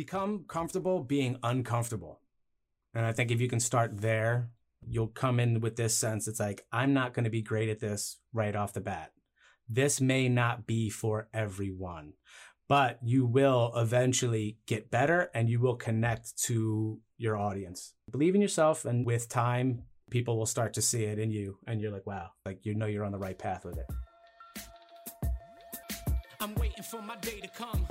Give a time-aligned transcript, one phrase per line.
[0.00, 2.20] become comfortable being uncomfortable.
[2.94, 4.48] And I think if you can start there,
[4.88, 7.80] you'll come in with this sense it's like, I'm not going to be great at
[7.80, 9.12] this right off the bat.
[9.68, 12.14] This may not be for everyone,
[12.66, 17.92] but you will eventually get better and you will connect to your audience.
[18.10, 21.78] Believe in yourself, and with time, people will start to see it in you, and
[21.78, 23.86] you're like, wow, like you know you're on the right path with it.
[26.40, 27.86] I'm waiting for my day to come.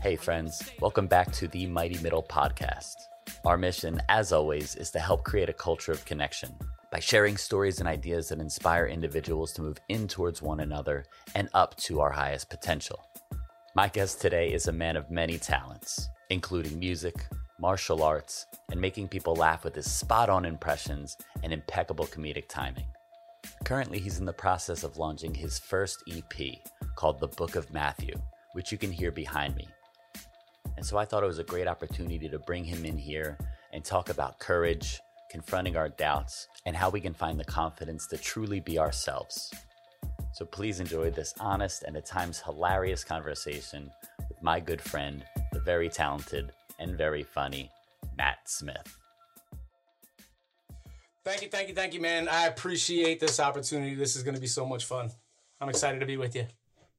[0.00, 0.62] Hey, friends.
[0.80, 2.94] Welcome back to the Mighty Middle podcast.
[3.44, 6.54] Our mission, as always, is to help create a culture of connection
[6.92, 11.48] by sharing stories and ideas that inspire individuals to move in towards one another and
[11.52, 13.04] up to our highest potential.
[13.74, 17.26] My guest today is a man of many talents, including music,
[17.58, 22.86] martial arts, and making people laugh with his spot on impressions and impeccable comedic timing.
[23.64, 26.58] Currently, he's in the process of launching his first EP
[26.96, 28.14] called The Book of Matthew,
[28.52, 29.68] which you can hear behind me.
[30.76, 33.36] And so I thought it was a great opportunity to bring him in here
[33.72, 38.16] and talk about courage, confronting our doubts, and how we can find the confidence to
[38.16, 39.52] truly be ourselves.
[40.32, 43.90] So please enjoy this honest and at times hilarious conversation
[44.28, 47.70] with my good friend, the very talented and very funny
[48.16, 48.96] Matt Smith.
[51.28, 52.26] Thank you, thank you, thank you, man.
[52.26, 53.94] I appreciate this opportunity.
[53.94, 55.10] This is going to be so much fun.
[55.60, 56.46] I'm excited to be with you.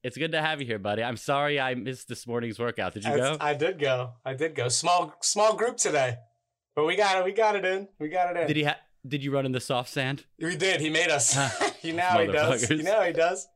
[0.03, 1.03] It's good to have you here, buddy.
[1.03, 2.93] I'm sorry I missed this morning's workout.
[2.93, 3.37] Did you go?
[3.41, 4.11] I did go.
[4.23, 4.67] I did go.
[4.69, 6.17] Small small group today.
[6.75, 7.25] But we got it.
[7.25, 7.87] We got it in.
[7.97, 8.47] We got it in.
[8.47, 10.25] Did he ha- did you run in the soft sand?
[10.39, 10.79] We did.
[10.79, 11.35] He made us.
[11.35, 12.69] Ah, you know he does.
[12.69, 13.47] You know he does.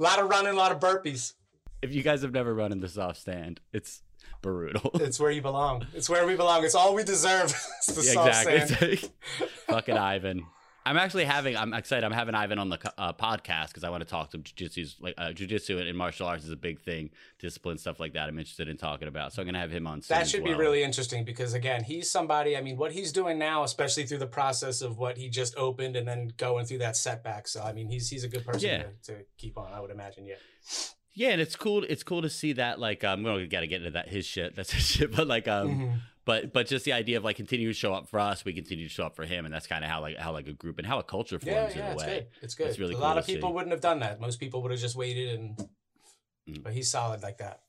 [0.00, 1.34] A lot of running, a lot of burpees.
[1.82, 4.02] If you guys have never run in the soft sand, it's
[4.44, 4.90] brutal.
[5.00, 5.86] It's where you belong.
[5.94, 6.64] It's where we belong.
[6.64, 7.50] It's all we deserve.
[7.78, 8.88] it's the yeah, exactly.
[8.92, 10.46] It's like, fucking Ivan.
[10.86, 11.56] I'm actually having.
[11.56, 12.04] I'm excited.
[12.04, 14.42] I'm having Ivan on the uh, podcast because I want to talk to him.
[14.42, 18.12] Jiu-jitsu's like uh, jiu-jitsu and, and, martial arts is a big thing, discipline stuff like
[18.12, 18.28] that.
[18.28, 19.32] I'm interested in talking about.
[19.32, 20.02] So I'm gonna have him on.
[20.08, 20.52] that should well.
[20.52, 22.54] be really interesting because again, he's somebody.
[22.54, 25.96] I mean, what he's doing now, especially through the process of what he just opened
[25.96, 27.48] and then going through that setback.
[27.48, 28.82] So I mean, he's he's a good person yeah.
[29.04, 29.72] to, to keep on.
[29.72, 30.26] I would imagine.
[30.26, 30.34] Yeah.
[31.14, 31.84] Yeah, and it's cool.
[31.88, 32.80] It's cool to see that.
[32.80, 34.56] Like, um, we gotta get into that his shit.
[34.56, 35.14] That's his shit.
[35.14, 35.96] But like, um, mm-hmm.
[36.24, 38.88] but but just the idea of like continue to show up for us, we continue
[38.88, 40.78] to show up for him, and that's kind of how like how like a group
[40.78, 42.06] and how a culture forms yeah, yeah, in a it's way.
[42.06, 42.26] Good.
[42.42, 42.66] It's good.
[42.66, 43.54] It's really a cool lot of people see.
[43.54, 44.20] wouldn't have done that.
[44.20, 45.56] Most people would have just waited, and
[46.48, 46.62] mm.
[46.62, 47.60] but he's solid like that.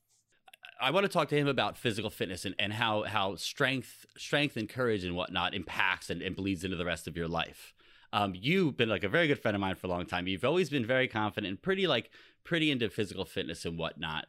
[0.78, 4.56] I want to talk to him about physical fitness and, and how how strength strength
[4.56, 7.74] and courage and whatnot impacts and, and bleeds into the rest of your life.
[8.16, 10.26] Um, you've been like a very good friend of mine for a long time.
[10.26, 12.10] You've always been very confident and pretty like
[12.44, 14.24] pretty into physical fitness and whatnot.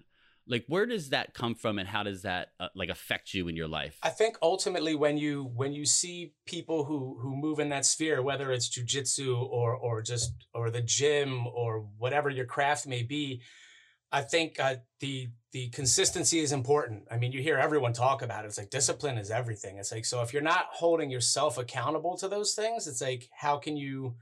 [0.45, 3.55] Like, where does that come from, and how does that uh, like affect you in
[3.55, 3.97] your life?
[4.03, 8.21] I think ultimately, when you when you see people who who move in that sphere,
[8.21, 13.41] whether it's jujitsu or or just or the gym or whatever your craft may be,
[14.11, 17.07] I think uh, the the consistency is important.
[17.09, 18.47] I mean, you hear everyone talk about it.
[18.47, 19.77] It's like discipline is everything.
[19.79, 23.57] It's like so if you're not holding yourself accountable to those things, it's like how
[23.57, 24.13] can you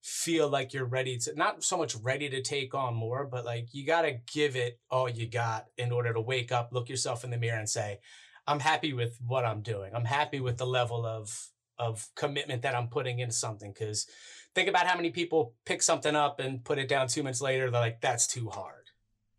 [0.00, 3.68] feel like you're ready to not so much ready to take on more, but like
[3.72, 7.22] you got to give it all you got in order to wake up, look yourself
[7.22, 8.00] in the mirror and say,
[8.46, 9.94] I'm happy with what I'm doing.
[9.94, 14.06] I'm happy with the level of of commitment that I'm putting into something cuz
[14.54, 17.70] think about how many people pick something up and put it down 2 minutes later
[17.70, 18.86] they're like that's too hard.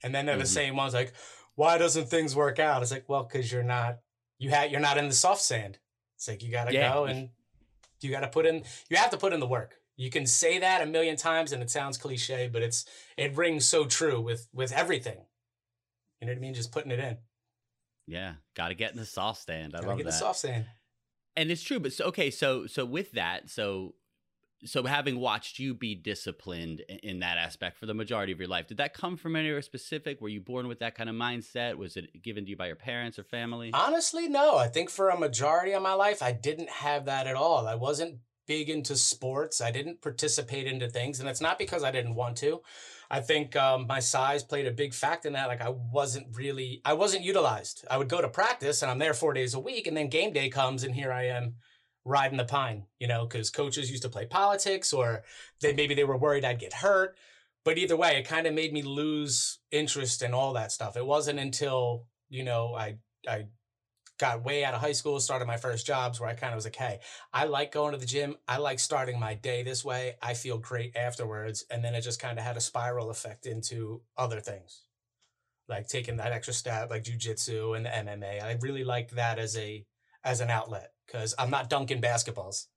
[0.03, 0.41] And then they're mm-hmm.
[0.41, 1.13] the same ones like
[1.59, 2.81] why doesn't things work out?
[2.81, 3.99] It's like, well, cuz you're not
[4.37, 5.79] you had you're not in the soft sand.
[6.15, 6.93] It's like you got to yeah.
[6.93, 7.29] go and
[8.01, 10.59] you got to put in you have to put in the work you can say
[10.59, 12.85] that a million times and it sounds cliche, but it's
[13.17, 15.17] it rings so true with with everything.
[16.21, 16.53] You know what I mean?
[16.53, 17.17] Just putting it in.
[18.07, 19.73] Yeah, got to get in the soft sand.
[19.75, 20.11] I gotta love get that.
[20.11, 20.67] the soft sand.
[21.35, 23.93] And it's true, but so okay, so so with that, so
[24.65, 28.67] so having watched you be disciplined in that aspect for the majority of your life,
[28.67, 30.19] did that come from anywhere specific?
[30.19, 31.75] Were you born with that kind of mindset?
[31.75, 33.71] Was it given to you by your parents or family?
[33.73, 34.57] Honestly, no.
[34.57, 37.67] I think for a majority of my life, I didn't have that at all.
[37.67, 39.61] I wasn't big into sports.
[39.61, 42.61] I didn't participate into things, and it's not because I didn't want to.
[43.11, 45.47] I think um, my size played a big factor in that.
[45.47, 47.85] Like I wasn't really, I wasn't utilized.
[47.89, 50.33] I would go to practice, and I'm there four days a week, and then game
[50.33, 51.55] day comes, and here I am
[52.09, 52.85] riding the pine.
[52.99, 55.23] You know, because coaches used to play politics, or
[55.61, 57.17] they maybe they were worried I'd get hurt.
[57.63, 60.97] But either way, it kind of made me lose interest in all that stuff.
[60.97, 62.97] It wasn't until you know I
[63.27, 63.47] I
[64.19, 66.65] got way out of high school, started my first jobs where I kind of was
[66.65, 66.99] like, hey,
[67.33, 68.35] I like going to the gym.
[68.47, 70.15] I like starting my day this way.
[70.21, 71.63] I feel great afterwards.
[71.71, 74.83] And then it just kind of had a spiral effect into other things,
[75.69, 78.43] like taking that extra step, like jujitsu and the MMA.
[78.43, 79.85] I really liked that as a
[80.23, 82.67] as an outlet because I'm not dunking basketballs.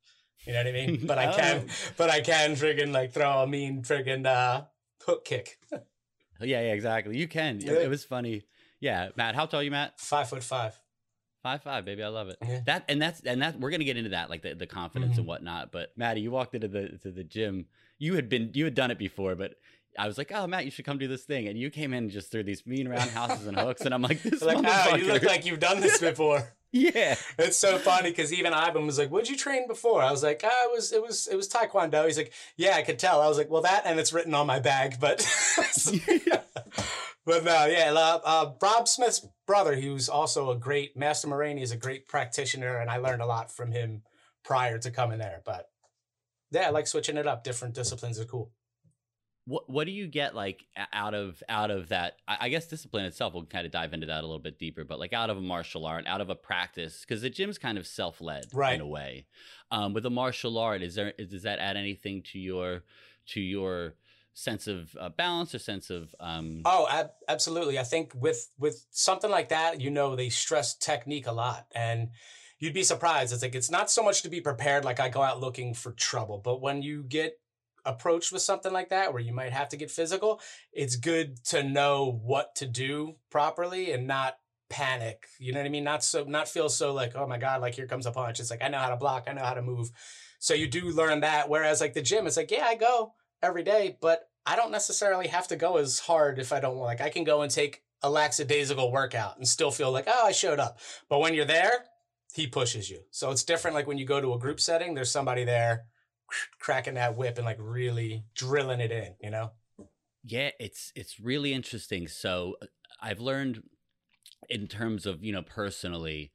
[0.46, 1.00] You know what I mean?
[1.06, 4.64] But I can, but I can friggin' like throw a mean friggin' uh,
[5.06, 5.58] hook kick.
[5.70, 5.80] yeah,
[6.40, 7.16] yeah, exactly.
[7.16, 7.60] You can.
[7.60, 7.72] Yeah.
[7.74, 8.42] It was funny
[8.80, 10.00] Yeah, Matt, how tall are you, Matt?
[10.00, 10.78] Five foot five.
[11.42, 12.02] Five five, baby.
[12.02, 12.36] I love it.
[12.40, 12.60] Yeah.
[12.66, 15.18] That and that's and that we're gonna get into that, like the, the confidence Mhm.
[15.18, 15.72] and whatnot.
[15.72, 17.66] But Maddie, you walked into the to the gym.
[17.98, 19.54] You had been you had done it before, but
[19.98, 21.48] I was like, oh Matt, you should come do this thing.
[21.48, 24.22] And you came in and just threw these mean roundhouses and hooks, and I'm like,
[24.22, 26.52] this Like, oh, you look like you've done this before.
[26.72, 27.16] yeah.
[27.38, 30.42] It's so funny because even Ivan was like, "What'd you train before?" I was like,
[30.44, 33.28] "Ah, it was it was it was Taekwondo." He's like, "Yeah, I could tell." I
[33.28, 35.26] was like, "Well, that and it's written on my bag, but."
[37.24, 41.58] But no, yeah, uh, uh, Rob Smith's brother, he was also a great Master Moraine.
[41.58, 44.02] is a great practitioner, and I learned a lot from him
[44.44, 45.40] prior to coming there.
[45.44, 45.66] But
[46.50, 47.44] yeah, I like switching it up.
[47.44, 48.50] Different disciplines are cool.
[49.44, 52.16] What what do you get like out of out of that?
[52.28, 53.34] I I guess discipline itself.
[53.34, 55.40] We'll kind of dive into that a little bit deeper, but like out of a
[55.40, 58.74] martial art, out of a practice, because the gym's kind of self led Right.
[58.74, 59.26] in a way.
[59.70, 62.84] Um, with a martial art, is there is, does that add anything to your
[63.28, 63.94] to your
[64.34, 67.78] sense of uh, balance or sense of um, Oh, ab- absolutely.
[67.78, 72.10] I think with with something like that, you know, they stress technique a lot, and
[72.60, 73.32] you'd be surprised.
[73.32, 74.84] It's like it's not so much to be prepared.
[74.84, 77.38] Like I go out looking for trouble, but when you get
[77.84, 80.40] approached with something like that, where you might have to get physical,
[80.72, 84.36] it's good to know what to do properly and not
[84.68, 85.26] panic.
[85.38, 85.84] You know what I mean?
[85.84, 88.40] Not so not feel so like oh my god, like here comes a punch.
[88.40, 89.24] It's like I know how to block.
[89.28, 89.90] I know how to move.
[90.38, 91.48] So you do learn that.
[91.48, 95.28] Whereas like the gym, it's like yeah, I go every day, but I don't necessarily
[95.28, 96.86] have to go as hard if I don't want.
[96.86, 100.32] Like I can go and take a lackadaisical workout and still feel like, oh, I
[100.32, 100.78] showed up.
[101.08, 101.84] But when you're there,
[102.34, 103.00] he pushes you.
[103.10, 103.74] So it's different.
[103.74, 105.84] Like when you go to a group setting, there's somebody there
[106.58, 109.52] cracking that whip and like really drilling it in, you know?
[110.24, 112.06] Yeah, it's it's really interesting.
[112.08, 112.66] So uh,
[113.00, 113.62] I've learned
[114.48, 116.32] in terms of, you know, personally,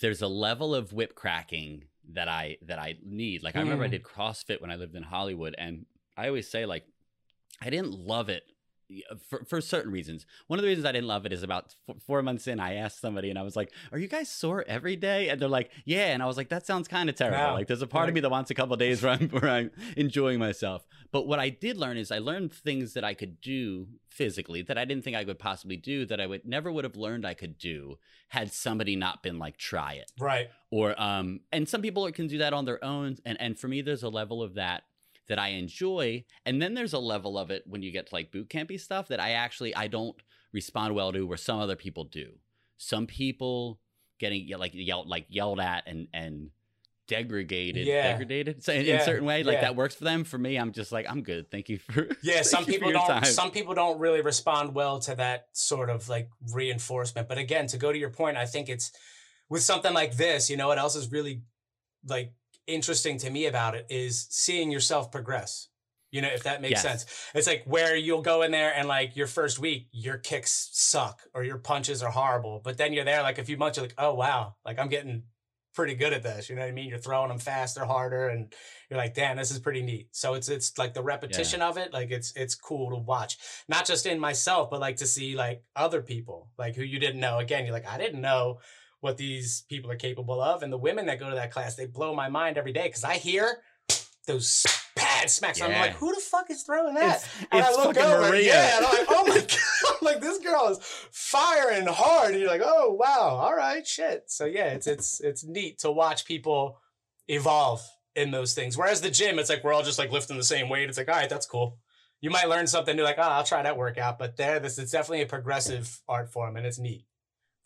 [0.00, 3.42] there's a level of whip cracking that I that I need.
[3.42, 3.92] Like I remember I Mm.
[3.92, 5.86] did CrossFit when I lived in Hollywood and
[6.16, 6.84] I always say like
[7.60, 8.44] I didn't love it
[9.28, 10.24] for, for certain reasons.
[10.46, 12.74] One of the reasons I didn't love it is about f- four months in, I
[12.74, 15.28] asked somebody and I was like, Are you guys sore every day?
[15.28, 16.06] And they're like, Yeah.
[16.12, 17.38] And I was like, That sounds kind of terrible.
[17.38, 17.54] Wow.
[17.54, 19.70] Like, there's a part of me that wants a couple days where I'm, where I'm
[19.96, 20.86] enjoying myself.
[21.12, 24.76] But what I did learn is I learned things that I could do physically that
[24.76, 27.34] I didn't think I could possibly do that I would never would have learned I
[27.34, 27.98] could do
[28.28, 30.50] had somebody not been like, try it Right.
[30.70, 33.80] or um and some people can do that on their own and and for me
[33.80, 34.82] there's a level of that
[35.28, 38.32] that I enjoy and then there's a level of it when you get to like
[38.32, 40.16] boot campy stuff that I actually I don't
[40.52, 42.32] respond well to where some other people do
[42.76, 43.80] some people
[44.18, 46.50] getting like yelled like yelled at and and
[47.06, 48.16] degraded Yeah.
[48.18, 49.60] degraded so in, in Yeah, a certain way like yeah.
[49.62, 52.42] that works for them for me I'm just like I'm good thank you for Yeah,
[52.42, 53.24] some people don't time.
[53.24, 57.28] some people don't really respond well to that sort of like reinforcement.
[57.28, 58.92] But again, to go to your point, I think it's
[59.48, 61.42] with something like this, you know what else is really
[62.06, 62.32] like
[62.68, 65.68] interesting to me about it is seeing yourself progress.
[66.10, 66.82] You know, if that makes Yes.
[66.82, 67.06] sense.
[67.34, 71.22] It's like where you'll go in there and like your first week, your kicks suck
[71.34, 72.60] or your punches are horrible.
[72.64, 75.24] But then you're there like a few months, you're like, oh wow, like I'm getting
[75.74, 76.48] pretty good at this.
[76.48, 76.88] You know what I mean?
[76.88, 78.52] You're throwing them faster, harder, and
[78.88, 80.08] you're like, damn, this is pretty neat.
[80.12, 83.36] So it's it's like the repetition of it, like it's it's cool to watch.
[83.68, 87.20] Not just in myself, but like to see like other people, like who you didn't
[87.20, 87.38] know.
[87.38, 88.60] Again, you're like, I didn't know
[89.00, 90.62] what these people are capable of.
[90.62, 93.04] And the women that go to that class, they blow my mind every day because
[93.04, 93.58] I hear
[94.26, 94.64] those
[94.96, 95.60] pad smacks.
[95.60, 97.16] I'm like, who the fuck is throwing that?
[97.16, 98.46] It's, and I look over, Maria.
[98.46, 99.58] yeah, and I'm like, oh my god,
[99.90, 100.78] I'm like this girl is
[101.12, 102.32] firing hard.
[102.32, 104.24] And you're like, oh wow, all right, shit.
[104.26, 106.78] So yeah, it's it's it's neat to watch people
[107.28, 107.82] evolve
[108.14, 108.76] in those things.
[108.76, 110.88] Whereas the gym, it's like we're all just like lifting the same weight.
[110.88, 111.78] It's like, all right, that's cool.
[112.20, 114.18] You might learn something new, like, oh, I'll try that workout.
[114.18, 117.04] But there, this is definitely a progressive art form, and it's neat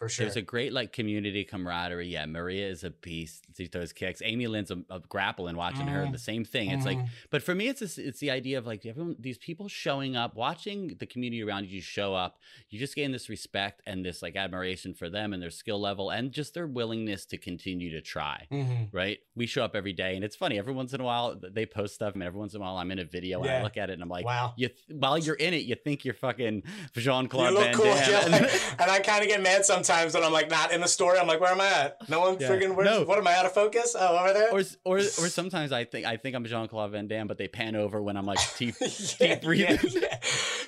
[0.03, 0.25] for sure.
[0.27, 2.09] There's a great like community camaraderie.
[2.09, 3.45] Yeah, Maria is a beast.
[3.57, 4.21] She throws kicks.
[4.25, 5.57] Amy Lynn's a, a grappling.
[5.57, 6.13] Watching her, Mhm.
[6.13, 6.71] the same thing.
[6.71, 7.09] It's like, Mhm.
[7.31, 10.35] but for me, it's this, it's the idea of like everyone, these people showing up,
[10.35, 12.41] watching the community around you show up.
[12.71, 16.11] You just gain this respect and this like admiration for them and their skill level
[16.11, 18.47] and just their willingness to continue to try.
[18.51, 18.89] Mhm.
[18.93, 19.21] Right?
[19.37, 20.59] We show up every day, and it's funny.
[20.59, 22.91] Every once in a while, they post stuff, and every once in a while, I'm
[22.91, 24.55] in a video and I look at it, and I'm like, wow.
[24.57, 24.69] you.
[24.69, 26.63] Th- while you're in it, you think you're fucking
[26.97, 28.11] Jean Claude Van cool, Damme.
[28.11, 28.49] yeah.
[28.81, 31.19] and I kind of get mad sometimes when I'm like not in the story.
[31.19, 32.09] I'm like, where am I at?
[32.09, 32.49] No one Yeah.
[32.51, 32.75] freaking.
[32.75, 33.05] Where's, No.
[33.05, 33.95] What am I out of focus?
[33.99, 34.53] Oh, over there.
[34.53, 37.49] or or or sometimes I think I think I'm Jean Claude Van Damme, but they
[37.49, 38.75] pan over when I'm like deep.
[39.21, 39.79] yeah, breathing.
[39.91, 40.19] yeah.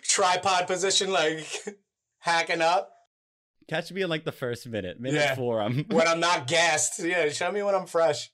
[0.03, 1.47] Tripod position, like
[2.19, 2.91] hacking up
[3.67, 5.61] Catch me in like the first minute, minute four.
[5.63, 6.99] I'm when I'm not gassed.
[6.99, 8.31] Yeah, show me when I'm fresh.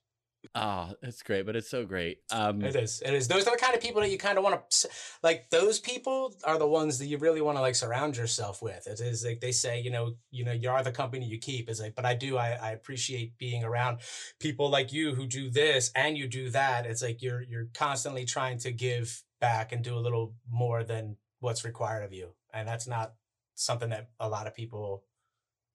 [0.54, 2.18] Oh, it's great, but it's so great.
[2.30, 3.02] Um, It is.
[3.04, 3.28] It is.
[3.28, 4.88] Those are the kind of people that you kind of want to
[5.23, 5.50] like.
[5.50, 8.87] Those people are the ones that you really want to like surround yourself with.
[8.87, 11.68] It is like they say, you know, you know, you are the company you keep.
[11.68, 12.37] It's like, but I do.
[12.37, 14.00] I, I appreciate being around
[14.38, 16.87] people like you who do this and you do that.
[16.87, 21.16] It's like you're you're constantly trying to give back and do a little more than
[21.40, 23.14] what's required of you, and that's not
[23.54, 25.04] something that a lot of people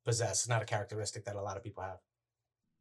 [0.05, 0.41] possess.
[0.41, 1.99] It's not a characteristic that a lot of people have.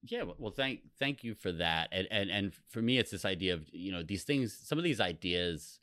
[0.07, 1.89] Yeah, well, thank thank you for that.
[1.93, 4.53] And and and for me, it's this idea of you know these things.
[4.63, 5.79] Some of these ideas,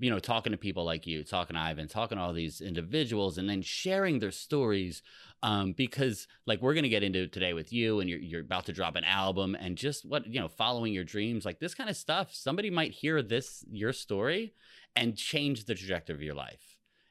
[0.00, 3.36] you know, talking to people like you, talking to Ivan, talking to all these individuals,
[3.36, 5.02] and then sharing their stories.
[5.42, 8.72] Um, because like we're gonna get into today with you, and you're you're about to
[8.72, 11.96] drop an album, and just what you know, following your dreams, like this kind of
[11.96, 12.34] stuff.
[12.34, 14.54] Somebody might hear this your story
[14.96, 16.67] and change the trajectory of your life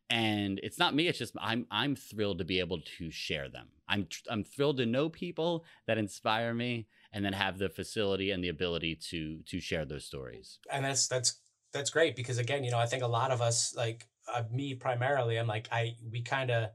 [0.09, 3.67] and it's not me it's just i'm i'm thrilled to be able to share them.
[3.89, 8.43] I'm i'm thrilled to know people that inspire me and then have the facility and
[8.43, 10.59] the ability to to share those stories.
[10.71, 11.39] And that's that's
[11.73, 14.73] that's great because again you know i think a lot of us like uh, me
[14.73, 16.69] primarily i'm like i we kind of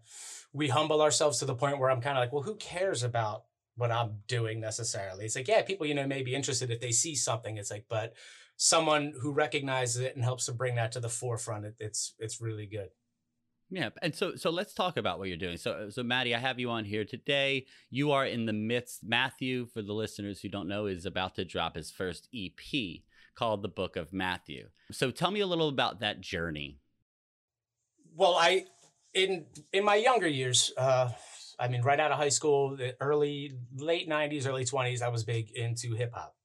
[0.53, 3.45] we humble ourselves to the point where i'm kind of like well who cares about
[3.77, 5.25] what i'm doing necessarily?
[5.25, 7.87] It's like yeah people you know may be interested if they see something it's like
[7.89, 8.15] but
[8.57, 12.41] someone who recognizes it and helps to bring that to the forefront it, it's it's
[12.41, 12.91] really good
[13.73, 15.57] yeah, and so so let's talk about what you're doing.
[15.57, 17.64] So so Matty, I have you on here today.
[17.88, 19.02] You are in the midst.
[19.02, 23.00] Matthew, for the listeners who don't know, is about to drop his first EP
[23.35, 24.69] called The Book of Matthew.
[24.91, 26.81] So tell me a little about that journey.
[28.14, 28.67] Well, I
[29.14, 31.09] in in my younger years, uh,
[31.59, 35.25] I mean, right out of high school, the early late '90s, early '20s, I was
[35.25, 36.37] big into hip hop.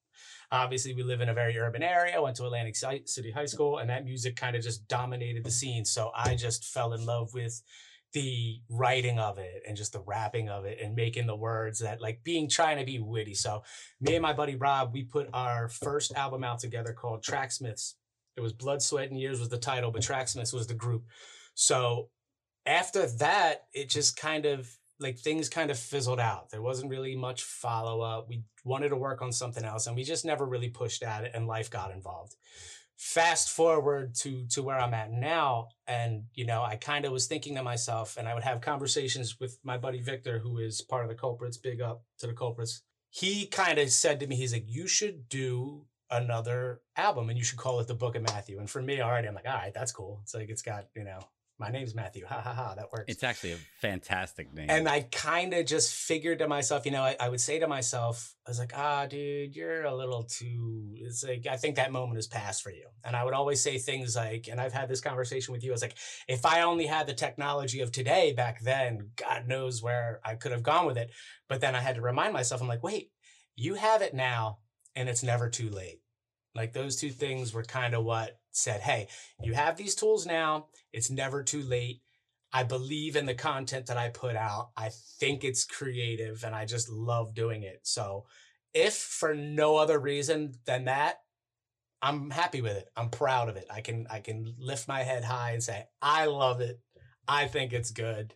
[0.51, 2.16] Obviously, we live in a very urban area.
[2.16, 5.51] I went to Atlantic City High School, and that music kind of just dominated the
[5.51, 5.84] scene.
[5.84, 7.62] So I just fell in love with
[8.13, 12.01] the writing of it and just the rapping of it and making the words that
[12.01, 13.34] like being trying to be witty.
[13.34, 13.63] So
[14.00, 17.96] me and my buddy Rob, we put our first album out together called Tracksmiths.
[18.38, 21.04] It was Blood, Sweat, and Years was the title, but Tracksmiths was the group.
[21.54, 22.10] So
[22.66, 26.50] after that, it just kind of like things kind of fizzled out.
[26.50, 28.27] There wasn't really much follow up.
[28.27, 31.32] We wanted to work on something else and we just never really pushed at it
[31.34, 32.36] and life got involved.
[32.96, 37.27] Fast forward to to where I'm at now and you know, I kind of was
[37.27, 41.04] thinking to myself and I would have conversations with my buddy Victor who is part
[41.04, 42.82] of the culprits, big up to the culprits.
[43.10, 47.44] He kind of said to me he's like you should do another album and you
[47.44, 49.74] should call it the book of matthew and for me already i'm like all right
[49.74, 51.20] that's cool it's like it's got you know
[51.60, 52.26] my name's Matthew.
[52.26, 52.76] Ha ha ha.
[52.76, 53.06] That works.
[53.08, 54.70] It's actually a fantastic name.
[54.70, 57.68] And I kind of just figured to myself, you know, I, I, would say to
[57.68, 60.94] myself, I was like, ah, dude, you're a little too.
[60.96, 62.88] It's like, I think that moment has passed for you.
[63.04, 65.72] And I would always say things like, and I've had this conversation with you.
[65.72, 65.98] I was like,
[66.28, 70.52] if I only had the technology of today back then, God knows where I could
[70.52, 71.12] have gone with it.
[71.50, 73.12] But then I had to remind myself, I'm like, wait,
[73.56, 74.60] you have it now
[74.96, 76.02] and it's never too late.
[76.58, 79.08] Like those two things were kind of what said, hey,
[79.42, 80.66] you have these tools now.
[80.92, 82.02] It's never too late.
[82.52, 84.72] I believe in the content that I put out.
[84.76, 87.82] I think it's creative and I just love doing it.
[87.84, 88.26] So,
[88.74, 91.20] if for no other reason than that,
[92.02, 92.90] I'm happy with it.
[92.96, 93.68] I'm proud of it.
[93.70, 96.80] I can I can lift my head high and say, I love it.
[97.28, 98.34] I think it's good.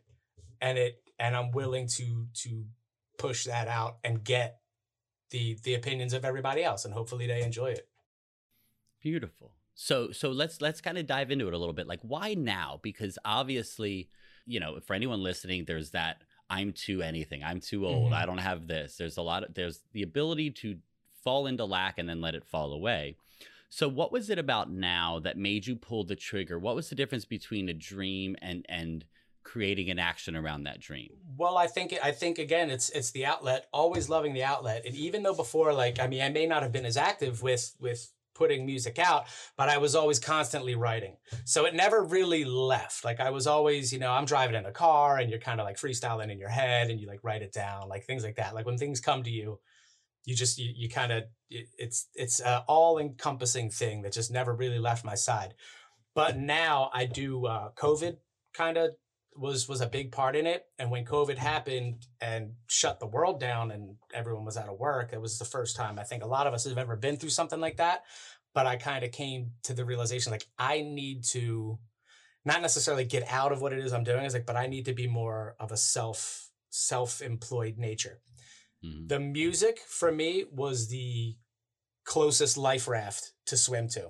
[0.61, 2.65] And it and I'm willing to to
[3.17, 4.57] push that out and get
[5.29, 7.87] the the opinions of everybody else and hopefully they enjoy it.
[9.01, 9.51] Beautiful.
[9.73, 11.87] So so let's let's kind of dive into it a little bit.
[11.87, 12.79] Like why now?
[12.81, 14.09] Because obviously,
[14.45, 17.43] you know, for anyone listening, there's that I'm too anything.
[17.43, 18.07] I'm too old.
[18.07, 18.13] Mm-hmm.
[18.13, 18.97] I don't have this.
[18.97, 20.77] There's a lot of there's the ability to
[21.23, 23.15] fall into lack and then let it fall away.
[23.69, 26.59] So what was it about now that made you pull the trigger?
[26.59, 29.05] What was the difference between a dream and and
[29.43, 31.11] creating an action around that dream?
[31.37, 34.85] Well, I think I think again it's it's the outlet, always loving the outlet.
[34.85, 37.73] And even though before like I mean I may not have been as active with
[37.79, 41.15] with putting music out, but I was always constantly writing.
[41.45, 43.05] So it never really left.
[43.05, 45.65] Like I was always, you know, I'm driving in a car and you're kind of
[45.65, 48.55] like freestyling in your head and you like write it down, like things like that.
[48.55, 49.59] Like when things come to you,
[50.25, 54.31] you just you, you kind of it, it's it's an all encompassing thing that just
[54.31, 55.53] never really left my side.
[56.15, 58.17] But now I do uh, COVID
[58.55, 58.95] kind of
[59.35, 60.65] was was a big part in it.
[60.77, 65.13] And when covid happened and shut the world down and everyone was out of work
[65.13, 67.29] it was the first time i think a lot of us have ever been through
[67.29, 68.03] something like that.
[68.53, 71.79] But i kind of came to the realization like i need to
[72.43, 74.85] not necessarily get out of what it is i'm doing is like but i need
[74.85, 78.21] to be more of a self self-employed nature.
[78.83, 79.07] Mm-hmm.
[79.07, 81.35] the music for me was the
[82.03, 84.09] closest life raft to swim to.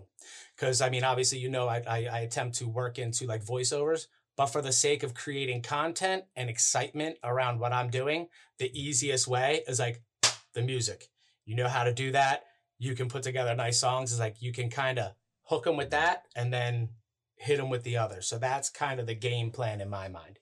[0.55, 4.07] Because i mean obviously you know I, I, I attempt to work into like voiceovers
[4.41, 9.27] but for the sake of creating content and excitement around what I'm doing, the easiest
[9.27, 10.01] way is like
[10.55, 11.09] the music.
[11.45, 12.45] You know how to do that.
[12.79, 14.11] You can put together nice songs.
[14.11, 15.11] It's like you can kind of
[15.43, 16.89] hook them with that and then
[17.35, 18.23] hit them with the other.
[18.23, 20.39] So that's kind of the game plan in my mind.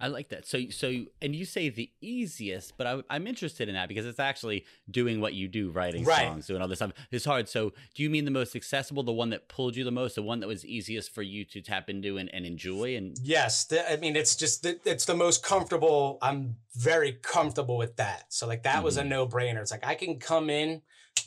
[0.00, 0.46] I like that.
[0.46, 4.20] So, so, and you say the easiest, but I, am interested in that because it's
[4.20, 6.28] actually doing what you do, writing right.
[6.28, 6.92] songs, doing all this stuff.
[7.10, 7.48] It's hard.
[7.48, 10.22] So, do you mean the most accessible, the one that pulled you the most, the
[10.22, 12.94] one that was easiest for you to tap into and, and enjoy?
[12.94, 16.18] And yes, the, I mean, it's just the, it's the most comfortable.
[16.22, 18.32] I'm very comfortable with that.
[18.32, 18.84] So, like that mm-hmm.
[18.84, 19.10] was a mm-hmm.
[19.10, 19.60] no brainer.
[19.60, 20.82] It's like I can come in,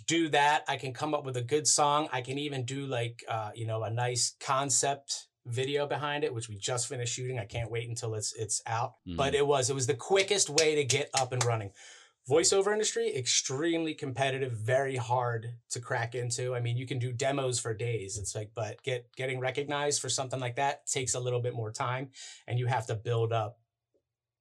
[0.08, 0.64] do that.
[0.70, 2.08] I can come up with a good song.
[2.14, 6.50] I can even do like uh, you know a nice concept video behind it, which
[6.50, 7.40] we just finished shooting.
[7.40, 8.94] I can't wait until it's it's out.
[9.08, 9.18] Mm-hmm.
[9.18, 11.72] But it was it was the quickest way to get up and running.
[12.30, 16.54] Voiceover industry extremely competitive, very hard to crack into.
[16.54, 18.18] I mean, you can do demos for days.
[18.20, 21.72] It's like, but get getting recognized for something like that takes a little bit more
[21.72, 22.10] time,
[22.48, 23.60] and you have to build up,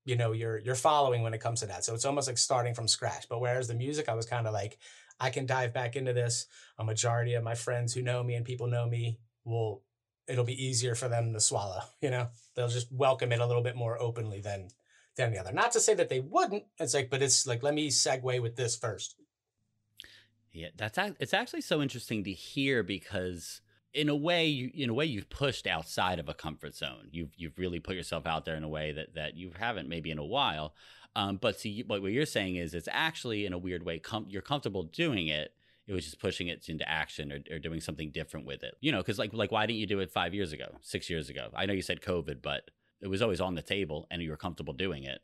[0.04, 1.85] you know, your your following when it comes to that.
[1.85, 3.28] So it's almost like starting from scratch.
[3.30, 4.78] But whereas the music, I was kind of like,
[5.19, 6.47] I can dive back into this.
[6.78, 9.83] A majority of my friends who know me and people know me will
[10.27, 11.81] it'll be easier for them to swallow.
[12.00, 14.69] You know, they'll just welcome it a little bit more openly than
[15.17, 15.53] than the other.
[15.53, 16.65] Not to say that they wouldn't.
[16.79, 19.17] It's like, but it's like, let me segue with this first.
[20.53, 23.61] Yeah, that's it's actually so interesting to hear because
[23.93, 27.09] in a way, you in a way you've pushed outside of a comfort zone.
[27.11, 30.11] You've you've really put yourself out there in a way that that you haven't maybe
[30.11, 30.75] in a while.
[31.17, 34.43] Um, but see, what you're saying is it's actually in a weird way com- you're
[34.43, 35.55] comfortable doing it
[35.87, 38.75] it was just pushing it into action or, or doing something different with it.
[38.81, 41.29] You know, because like like why didn't you do it five years ago, six years
[41.29, 41.49] ago?
[41.55, 42.71] I know you said COVID, but
[43.01, 45.21] it was always on the table, and you were comfortable doing it.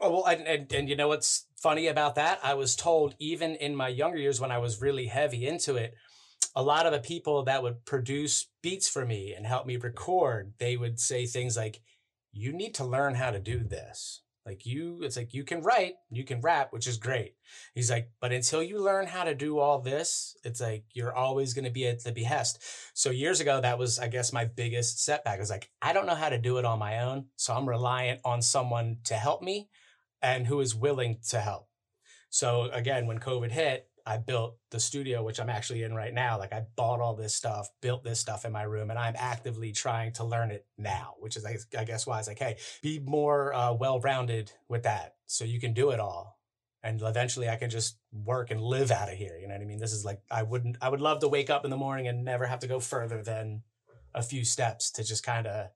[0.00, 2.40] Oh well, and, and and you know what's funny about that?
[2.42, 5.94] I was told even in my younger years when I was really heavy into it,
[6.56, 10.54] a lot of the people that would produce beats for me and help me record,
[10.58, 11.82] they would say things like,
[12.32, 15.94] "You need to learn how to do this." Like you, it's like you can write,
[16.10, 17.36] you can rap, which is great.
[17.72, 21.54] He's like, but until you learn how to do all this, it's like you're always
[21.54, 22.60] going to be at the behest.
[22.94, 25.36] So years ago, that was, I guess, my biggest setback.
[25.36, 27.26] I was like, I don't know how to do it on my own.
[27.36, 29.68] So I'm reliant on someone to help me
[30.20, 31.68] and who is willing to help.
[32.28, 36.38] So again, when COVID hit, I built the studio, which I'm actually in right now.
[36.38, 39.72] Like I bought all this stuff, built this stuff in my room, and I'm actively
[39.72, 43.54] trying to learn it now, which is, I guess, why it's like, hey, be more
[43.54, 46.38] uh, well rounded with that so you can do it all.
[46.82, 49.36] And eventually I can just work and live out of here.
[49.38, 49.78] You know what I mean?
[49.78, 52.24] This is like, I wouldn't, I would love to wake up in the morning and
[52.24, 53.62] never have to go further than
[54.14, 55.68] a few steps to just kind of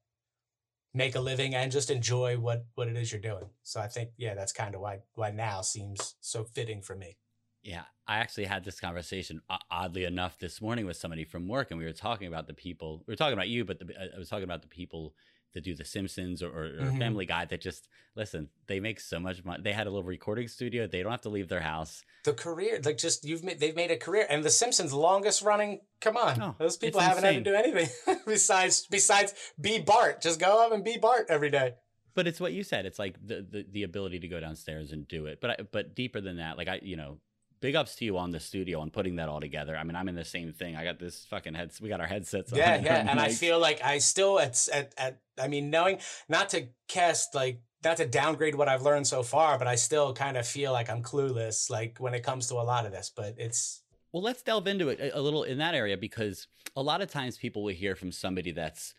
[0.95, 3.51] make a living and just enjoy what what it is you're doing.
[3.63, 7.19] So I think yeah, that's kind of why why now seems so fitting for me.
[7.65, 11.79] Yeah, I actually had this conversation oddly enough this morning with somebody from work, and
[11.79, 13.03] we were talking about the people.
[13.07, 15.15] We were talking about you, but the, I was talking about the people
[15.55, 16.99] that do The Simpsons or, or, mm-hmm.
[16.99, 18.51] Family Guy that just listen.
[18.67, 19.63] They make so much money.
[19.63, 20.87] They had a little recording studio.
[20.87, 22.03] They don't have to leave their house.
[22.25, 25.81] The career, like just you've made, they've made a career, and The Simpsons longest running.
[26.03, 27.35] Come on, oh, those people haven't insane.
[27.37, 30.21] had to do anything besides besides be Bart.
[30.21, 31.75] Just go up and be Bart every day
[32.15, 32.87] but it's what you said.
[32.87, 35.41] It's like the, the, the ability to go downstairs and do it.
[35.41, 37.19] But I, but deeper than that, like I, you know,
[37.65, 39.75] big ups to you on the studio and putting that all together.
[39.75, 40.77] I mean, I'm in the same thing.
[40.77, 41.81] I got this fucking heads.
[41.81, 42.53] We got our headsets.
[42.53, 42.85] Yeah, on.
[42.85, 43.03] yeah.
[43.05, 43.11] Yeah.
[43.11, 45.99] And I feel like I still at, at at I mean, knowing
[46.29, 50.13] not to cast like not to downgrade what I've learned so far, but I still
[50.13, 53.11] kind of feel like I'm clueless, like when it comes to a lot of this.
[53.17, 53.81] But it's
[54.13, 56.47] well, let's delve into it a little in that area because
[56.77, 58.93] a lot of times people will hear from somebody that's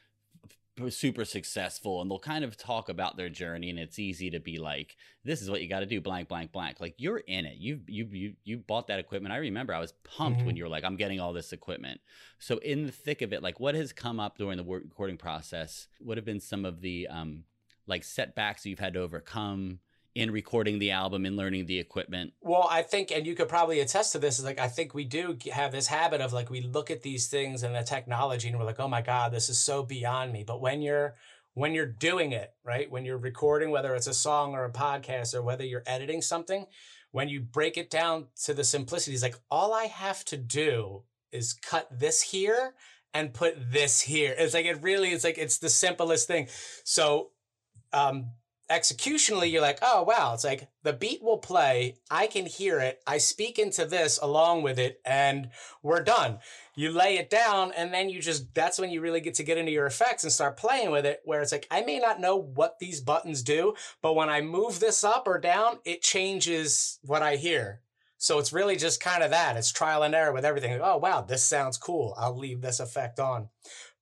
[0.89, 4.57] super successful and they'll kind of talk about their journey and it's easy to be
[4.57, 6.81] like this is what you got to do blank blank blank.
[6.81, 7.57] Like you're in it.
[7.57, 9.33] You you you you bought that equipment.
[9.33, 10.47] I remember i was pumped mm-hmm.
[10.47, 12.01] when you were like i'm getting all this equipment.
[12.39, 15.87] So in the thick of it like what has come up during the recording process
[15.99, 17.43] what have been some of the um
[17.87, 19.79] like setbacks you've had to overcome
[20.15, 22.33] in recording the album and learning the equipment?
[22.41, 25.03] Well, I think, and you could probably attest to this, is like I think we
[25.03, 28.57] do have this habit of like we look at these things and the technology and
[28.57, 30.43] we're like, oh my God, this is so beyond me.
[30.43, 31.15] But when you're
[31.53, 32.89] when you're doing it, right?
[32.89, 36.65] When you're recording, whether it's a song or a podcast or whether you're editing something,
[37.11, 41.53] when you break it down to the simplicities, like all I have to do is
[41.53, 42.73] cut this here
[43.13, 44.35] and put this here.
[44.37, 46.47] It's like it really, it's like it's the simplest thing.
[46.85, 47.31] So
[47.91, 48.31] um
[48.69, 50.33] executionally you're like oh wow.
[50.33, 51.97] It's like the beat will play.
[52.09, 53.01] I can hear it.
[53.05, 55.49] I speak into this along with it and
[55.83, 56.39] we're done.
[56.75, 59.57] You lay it down and then you just that's when you really get to get
[59.57, 62.35] into your effects and start playing with it where it's like i may not know
[62.35, 67.21] what these buttons do but when i move this up or down it changes what
[67.21, 67.81] i hear.
[68.17, 69.57] So it's really just kind of that.
[69.57, 70.79] It's trial and error with everything.
[70.81, 72.15] Oh wow this sounds cool.
[72.17, 73.49] I'll leave this effect on.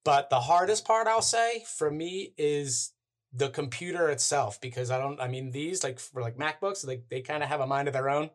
[0.05, 2.92] But the hardest part i'll say for me is
[3.33, 7.21] the computer itself because I don't I mean these like for like MacBooks like they
[7.21, 8.29] kind of have a mind of their own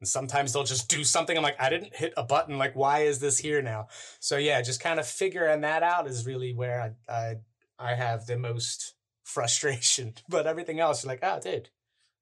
[0.00, 3.00] and sometimes they'll just do something I'm like I didn't hit a button like why
[3.00, 3.86] is this here now
[4.18, 7.36] so yeah just kind of figuring that out is really where I I,
[7.78, 10.14] I have the most frustration.
[10.28, 11.70] But everything else, you're like, oh, dude,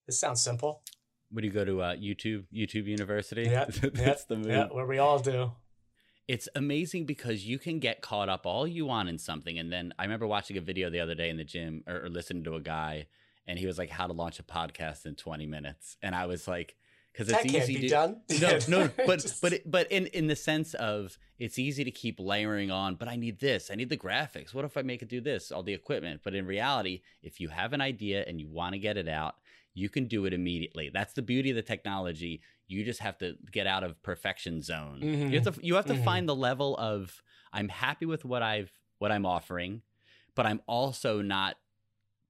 [0.07, 0.83] this sounds simple.
[1.33, 3.43] Would you go to uh, YouTube YouTube University?
[3.43, 4.47] Yeah, that's yeah, the move.
[4.47, 5.53] Yeah, where we all do.
[6.31, 9.93] It's amazing because you can get caught up all you want in something, and then
[9.99, 12.55] I remember watching a video the other day in the gym or, or listening to
[12.55, 13.09] a guy,
[13.49, 16.47] and he was like, "How to launch a podcast in 20 minutes," and I was
[16.47, 16.77] like,
[17.13, 18.21] "Because it's That easy be to done.
[18.41, 22.21] no, no, but Just- but but in in the sense of it's easy to keep
[22.21, 22.95] layering on.
[22.95, 23.69] But I need this.
[23.69, 24.55] I need the graphics.
[24.55, 25.51] What if I make it do this?
[25.51, 26.21] All the equipment.
[26.23, 29.35] But in reality, if you have an idea and you want to get it out,
[29.75, 30.91] you can do it immediately.
[30.93, 32.43] That's the beauty of the technology.
[32.67, 35.01] You just have to get out of perfection zone.
[35.03, 36.05] You have to you have to Mhm.
[36.05, 39.83] find the level of I'm happy with what I've what I'm offering,
[40.35, 41.57] but I'm also not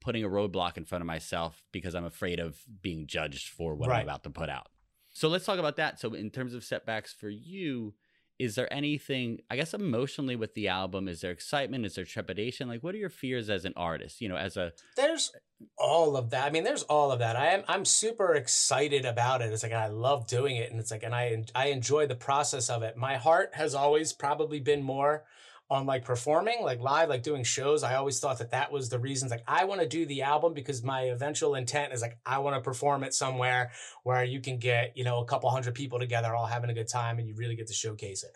[0.01, 3.89] putting a roadblock in front of myself because I'm afraid of being judged for what
[3.91, 3.99] Right.
[3.99, 4.69] I'm about to put out.
[5.13, 5.99] So let's talk about that.
[6.01, 7.95] So in terms of setbacks for you,
[8.41, 11.09] is there anything I guess emotionally with the album?
[11.09, 11.85] Is there excitement?
[11.85, 12.69] Is there trepidation?
[12.69, 14.23] Like what are your fears as an artist?
[14.23, 15.31] You know, as a there's
[15.77, 16.47] all of that.
[16.47, 17.37] I mean, there's all of that.
[17.37, 19.53] I am I'm super excited about it.
[19.53, 22.71] It's like I love doing it, and it's like, and I I enjoy the process
[22.71, 22.97] of it.
[22.97, 25.25] My heart has always probably been more
[25.71, 27.85] on like performing, like live, like doing shows.
[27.85, 29.31] I always thought that that was the reasons.
[29.31, 32.57] Like I want to do the album because my eventual intent is like I want
[32.57, 33.71] to perform it somewhere
[34.03, 36.89] where you can get you know a couple hundred people together all having a good
[36.89, 38.33] time, and you really get to showcase it.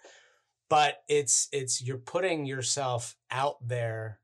[0.70, 4.20] But it's it's you're putting yourself out there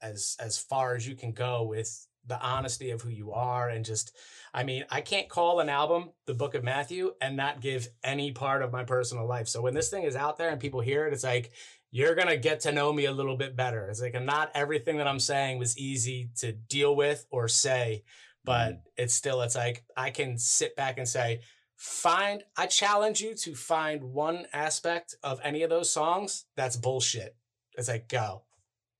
[0.00, 3.84] as as far as you can go with the honesty of who you are and
[3.84, 4.16] just
[4.54, 8.30] I mean, I can't call an album the book of Matthew and not give any
[8.30, 9.48] part of my personal life.
[9.48, 11.50] So when this thing is out there and people hear it, it's like
[11.94, 13.88] you're going to get to know me a little bit better.
[13.88, 18.02] It's like not everything that I'm saying was easy to deal with or say,
[18.44, 18.80] but mm-hmm.
[18.96, 21.42] it's still it's like I can sit back and say
[21.76, 27.36] find I challenge you to find one aspect of any of those songs that's bullshit.
[27.78, 28.42] It's like go.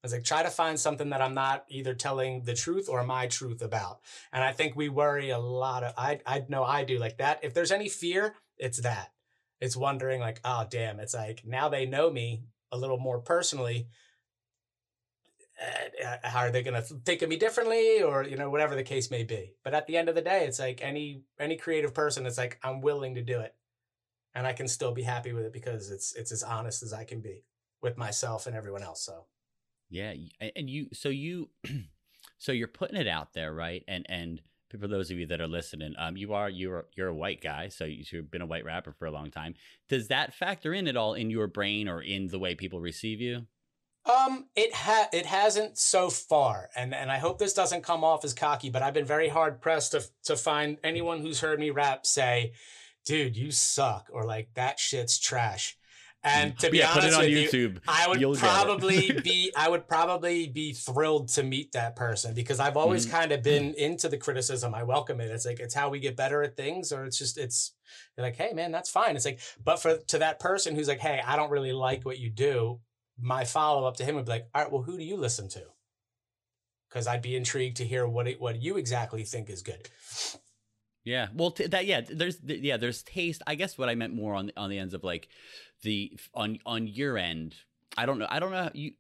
[0.04, 3.26] It's like, try to find something that I'm not either telling the truth or my
[3.26, 4.02] truth about.
[4.32, 7.40] And I think we worry a lot of, I, I know I do like that.
[7.42, 9.12] If there's any fear, it's that.
[9.60, 13.88] It's wondering like, oh, damn, it's like now they know me a little more personally.
[15.60, 18.82] Uh, how are they going to think of me differently or, you know, whatever the
[18.82, 19.54] case may be.
[19.62, 22.58] But at the end of the day, it's like any, any creative person, it's like,
[22.62, 23.54] I'm willing to do it
[24.34, 27.04] and I can still be happy with it because it's, it's as honest as I
[27.04, 27.44] can be
[27.80, 29.04] with myself and everyone else.
[29.04, 29.26] So.
[29.90, 30.12] Yeah,
[30.56, 31.50] and you so you
[32.38, 33.84] so you're putting it out there, right?
[33.86, 34.40] And and
[34.78, 37.68] for those of you that are listening, um, you are you're you're a white guy,
[37.68, 39.54] so you- you've been a white rapper for a long time.
[39.88, 43.20] Does that factor in at all in your brain or in the way people receive
[43.20, 43.46] you?
[44.06, 48.24] Um, it ha it hasn't so far, and and I hope this doesn't come off
[48.24, 51.70] as cocky, but I've been very hard pressed to to find anyone who's heard me
[51.70, 52.52] rap say,
[53.06, 55.78] "Dude, you suck," or like that shit's trash.
[56.24, 57.78] And to be yeah, honest put it on with you, YouTube.
[57.86, 62.58] I would You'll probably be I would probably be thrilled to meet that person because
[62.60, 63.10] I've always Mhm.
[63.10, 64.74] kind of been into the criticism.
[64.74, 65.30] I welcome it.
[65.30, 67.74] It's like it's how we get better at things, or it's just it's
[68.16, 69.16] you're like, hey man, that's fine.
[69.16, 72.18] It's like, but for to that person who's like, hey, I don't really like what
[72.18, 72.80] you do,
[73.20, 75.48] my follow up to him would be like, all right, well, who do you listen
[75.50, 75.62] to?
[76.88, 79.88] Because I'd be intrigued to hear what it, what you exactly think is good.
[81.04, 83.42] Yeah, well, t- that yeah, there's th- yeah, there's taste.
[83.46, 85.28] I guess what I meant more on on the ends of like
[85.84, 87.54] the on on your end.
[87.96, 88.26] I don't know.
[88.28, 88.70] I don't know.
[88.74, 88.92] You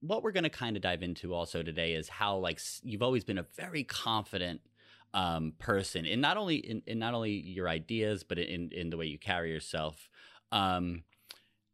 [0.00, 3.38] what we're gonna kind of dive into also today is how like you've always been
[3.38, 4.60] a very confident
[5.14, 8.96] um person in not only in, in not only your ideas but in in the
[8.96, 10.08] way you carry yourself.
[10.52, 11.02] Um,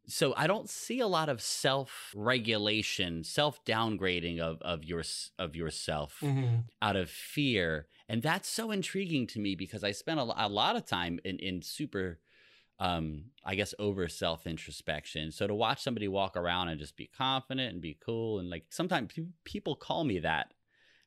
[0.08, 5.02] so I don't see a lot of self regulation, self downgrading of of your
[5.38, 6.18] of yourself
[6.80, 10.76] out of fear and that's so intriguing to me because i spent a, a lot
[10.76, 12.18] of time in, in super
[12.82, 17.06] um i guess over self introspection so to watch somebody walk around and just be
[17.06, 20.52] confident and be cool and like sometimes pe- people call me that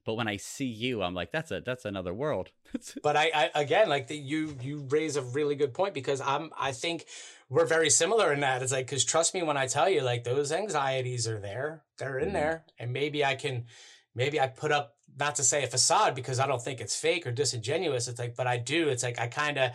[0.05, 2.49] but when i see you i'm like that's a that's another world.
[3.03, 6.51] But I, I again like the, you you raise a really good point because i'm
[6.59, 7.05] i think
[7.49, 8.61] we're very similar in that.
[8.63, 11.83] It's like because trust me when i tell you like those anxieties are there.
[11.97, 12.33] They're in Mhm.
[12.33, 12.63] there.
[12.79, 13.65] And maybe i can
[14.13, 17.25] maybe i put up not to say a facade because i don't think it's fake
[17.27, 18.07] or disingenuous.
[18.07, 18.89] It's like but i do.
[18.89, 19.71] It's like i kind of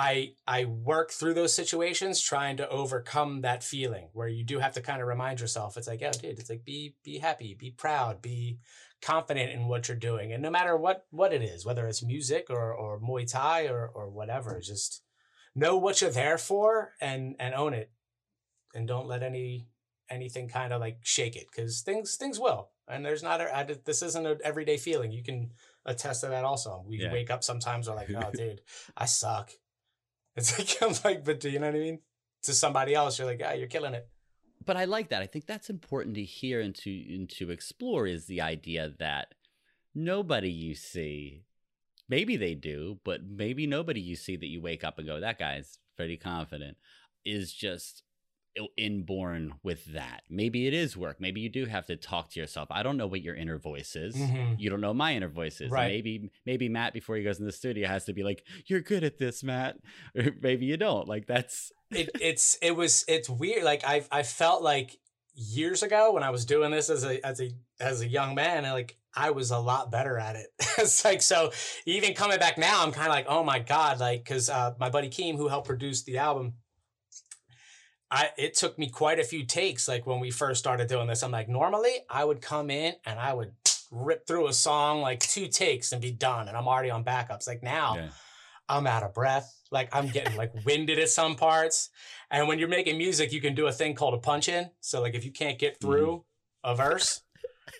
[0.00, 4.72] I I work through those situations trying to overcome that feeling where you do have
[4.74, 5.76] to kind of remind yourself.
[5.76, 8.58] It's like, yeah, dude, it's like be be happy, be proud, be
[9.02, 10.32] confident in what you're doing.
[10.32, 13.88] And no matter what what it is, whether it's music or or Muay Thai or
[13.88, 15.02] or whatever, just
[15.54, 17.90] know what you're there for and and own it.
[18.74, 19.68] And don't let any
[20.08, 22.70] anything kind of like shake it because things things will.
[22.88, 25.12] And there's not a I, this isn't an everyday feeling.
[25.12, 25.52] You can
[25.84, 26.84] attest to that also.
[26.86, 27.12] We Yeah.
[27.12, 28.62] wake up sometimes we're like, oh dude,
[28.96, 29.50] I suck.
[30.36, 31.98] It's like I'm like, but do you know what I mean?
[32.44, 34.08] To somebody else, you're like, yeah, you're killing it.
[34.64, 38.06] but i like that i think that's important to hear and to and to explore
[38.06, 39.34] is the idea that
[39.94, 41.44] nobody you see,
[42.08, 45.38] maybe they do, but maybe nobody you see that you wake up and go, that
[45.38, 46.76] guy's pretty confident,
[47.24, 48.02] is just
[48.76, 50.22] inborn with that.
[50.28, 51.20] Maybe it is work.
[51.20, 52.68] Maybe you do have to talk to yourself.
[52.70, 54.16] I don't know what your inner voice is.
[54.16, 54.54] Mm-hmm.
[54.58, 55.70] You don't know my inner voice is.
[55.70, 55.88] Right.
[55.88, 59.04] Maybe maybe Matt before he goes in the studio has to be like, "You're good
[59.04, 59.76] at this, Matt."
[60.16, 61.06] Or maybe you don't.
[61.06, 62.10] Like that's it.
[62.20, 63.64] It's it was it's weird.
[63.64, 64.98] Like I I felt like
[65.34, 68.64] years ago when I was doing this as a as a as a young man,
[68.64, 70.48] like I was a lot better at it.
[70.78, 71.52] it's like so
[71.86, 74.90] even coming back now, I'm kind of like, oh my god, like because uh, my
[74.90, 76.54] buddy Keem, who helped produce the album,
[78.10, 79.88] I it took me quite a few takes.
[79.88, 83.18] Like when we first started doing this, I'm like, normally I would come in and
[83.18, 83.52] I would
[83.90, 87.46] rip through a song like two takes and be done, and I'm already on backups.
[87.46, 88.08] Like now, yeah.
[88.68, 89.52] I'm out of breath.
[89.70, 91.90] Like I'm getting like winded at some parts.
[92.30, 94.70] And when you're making music, you can do a thing called a punch in.
[94.80, 96.24] So like if you can't get through
[96.64, 96.70] mm-hmm.
[96.70, 97.22] a verse,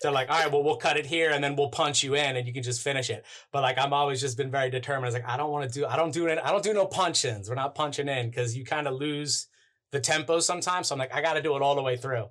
[0.01, 2.35] they're like, all right, well, we'll cut it here and then we'll punch you in
[2.37, 3.25] and you can just finish it.
[3.51, 5.05] But like, I'm always just been very determined.
[5.05, 6.39] I was like, I don't want to do, I don't do it.
[6.43, 7.49] I don't do no punch ins.
[7.49, 9.47] We're not punching in because you kind of lose
[9.91, 10.87] the tempo sometimes.
[10.87, 12.27] So I'm like, I got to do it all the way through.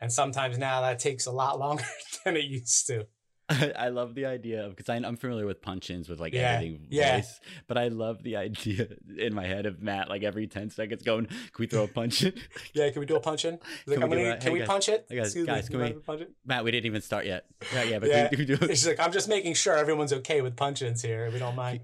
[0.00, 1.84] And sometimes now that takes a lot longer
[2.24, 3.06] than it used to.
[3.78, 7.16] I love the idea of because I'm familiar with punch-ins with like yeah, editing yeah.
[7.16, 11.02] voice, but I love the idea in my head of Matt like every ten seconds
[11.02, 12.34] going, "Can we throw a punch in?"
[12.74, 13.58] yeah, can we do a punch in?
[13.86, 15.06] Like, can we, gonna, can hey, we guys, punch it?
[15.08, 15.92] Guys, guys can we?
[15.92, 16.32] Punch it?
[16.44, 17.46] Matt, we didn't even start yet.
[17.72, 18.28] Yeah, yeah, but yeah.
[18.28, 18.76] Can we, can we do it?
[18.76, 21.30] She's like, I'm just making sure everyone's okay with punch-ins here.
[21.32, 21.80] We don't mind.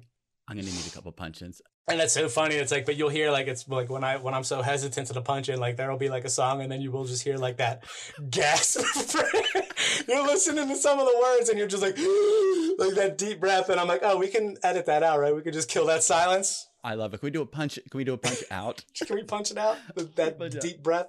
[0.46, 1.62] I'm gonna need a couple punch-ins.
[1.86, 2.54] And that's so funny.
[2.54, 5.12] It's like, but you'll hear like it's like when I when I'm so hesitant to
[5.12, 7.36] the punch in, like there'll be like a song, and then you will just hear
[7.36, 7.84] like that
[8.30, 8.80] gasp.
[10.08, 11.98] you're listening to some of the words, and you're just like,
[12.78, 15.36] like that deep breath, and I'm like, oh, we can edit that out, right?
[15.36, 16.68] We can just kill that silence.
[16.82, 17.20] I love it.
[17.20, 17.78] Can we do a punch?
[17.90, 18.82] Can we do a punch out?
[19.06, 19.76] can we punch it out?
[20.16, 21.08] That deep breath.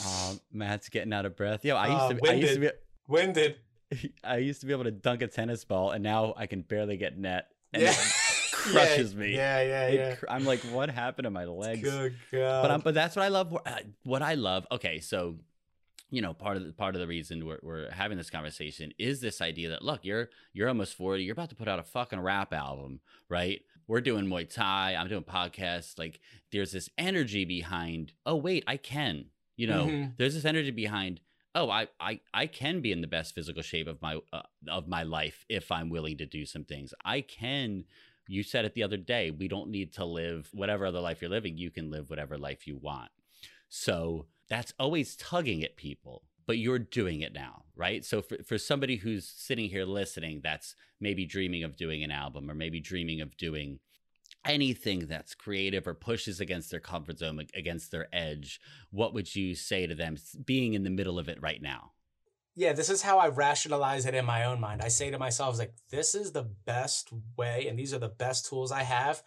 [0.00, 1.64] Oh, Matt's getting out of breath.
[1.64, 2.14] Yo, I used uh, to.
[2.16, 2.34] Be, winded.
[2.34, 2.70] I used to be
[3.08, 3.56] winded.
[4.24, 6.98] I used to be able to dunk a tennis ball, and now I can barely
[6.98, 7.46] get net.
[7.72, 7.94] And yeah
[8.60, 9.34] crushes yeah, me.
[9.34, 10.16] Yeah, yeah, yeah.
[10.28, 11.82] I'm like, what happened to my legs?
[11.82, 12.62] Good God.
[12.62, 13.56] But I'm, but that's what I love.
[13.64, 14.66] Uh, what I love.
[14.72, 15.36] Okay, so
[16.10, 19.20] you know part of the part of the reason we're, we're having this conversation is
[19.20, 22.20] this idea that look you're you're almost 40 you're about to put out a fucking
[22.20, 26.20] rap album right we're doing muay thai i'm doing podcasts like
[26.52, 30.10] there's this energy behind oh wait i can you know mm-hmm.
[30.16, 31.20] there's this energy behind
[31.54, 34.88] oh I, I i can be in the best physical shape of my uh, of
[34.88, 37.84] my life if i'm willing to do some things i can
[38.30, 39.32] you said it the other day.
[39.32, 41.58] We don't need to live whatever other life you're living.
[41.58, 43.10] You can live whatever life you want.
[43.68, 48.04] So that's always tugging at people, but you're doing it now, right?
[48.04, 52.48] So for, for somebody who's sitting here listening, that's maybe dreaming of doing an album
[52.48, 53.80] or maybe dreaming of doing
[54.44, 58.60] anything that's creative or pushes against their comfort zone, against their edge,
[58.92, 61.92] what would you say to them being in the middle of it right now?
[62.60, 64.82] Yeah, this is how I rationalize it in my own mind.
[64.82, 68.50] I say to myself, like, this is the best way, and these are the best
[68.50, 69.22] tools I have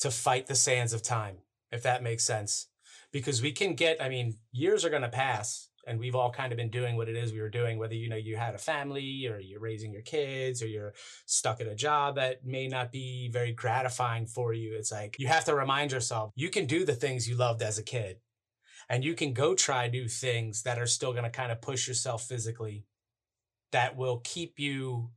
[0.00, 1.38] to fight the sands of time,
[1.72, 2.68] if that makes sense.
[3.12, 6.52] Because we can get, I mean, years are going to pass, and we've all kind
[6.52, 8.58] of been doing what it is we were doing, whether, you know, you had a
[8.58, 10.92] family or you're raising your kids or you're
[11.24, 14.74] stuck at a job that may not be very gratifying for you.
[14.74, 17.78] It's like you have to remind yourself you can do the things you loved as
[17.78, 18.18] a kid
[18.88, 21.88] and you can go try new things that are still going to kind of push
[21.88, 22.84] yourself physically
[23.72, 25.10] that will keep you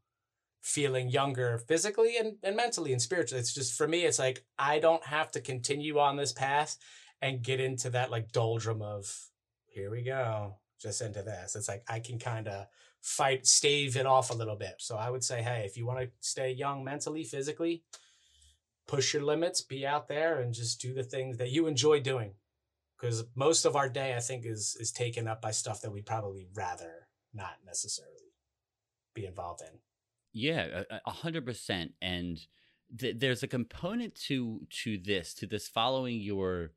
[0.61, 3.39] feeling younger physically and, and mentally and spiritually.
[3.39, 6.77] It's just for me it's like i don't have to continue on this path
[7.21, 9.29] and get into that like doldrum of
[9.67, 11.55] here we go just into this.
[11.55, 12.65] It's like i can kind of
[13.01, 14.75] fight stave it off a little bit.
[14.79, 17.83] So i would say hey if you want to stay young mentally physically
[18.87, 22.33] push your limits be out there and just do the things that you enjoy doing
[22.99, 26.05] because most of our day i think is is taken up by stuff that we'd
[26.05, 28.33] probably rather not necessarily
[29.13, 29.79] be involved in.
[30.33, 32.39] Yeah a hundred percent and
[32.97, 36.71] th- there's a component to to this to this following your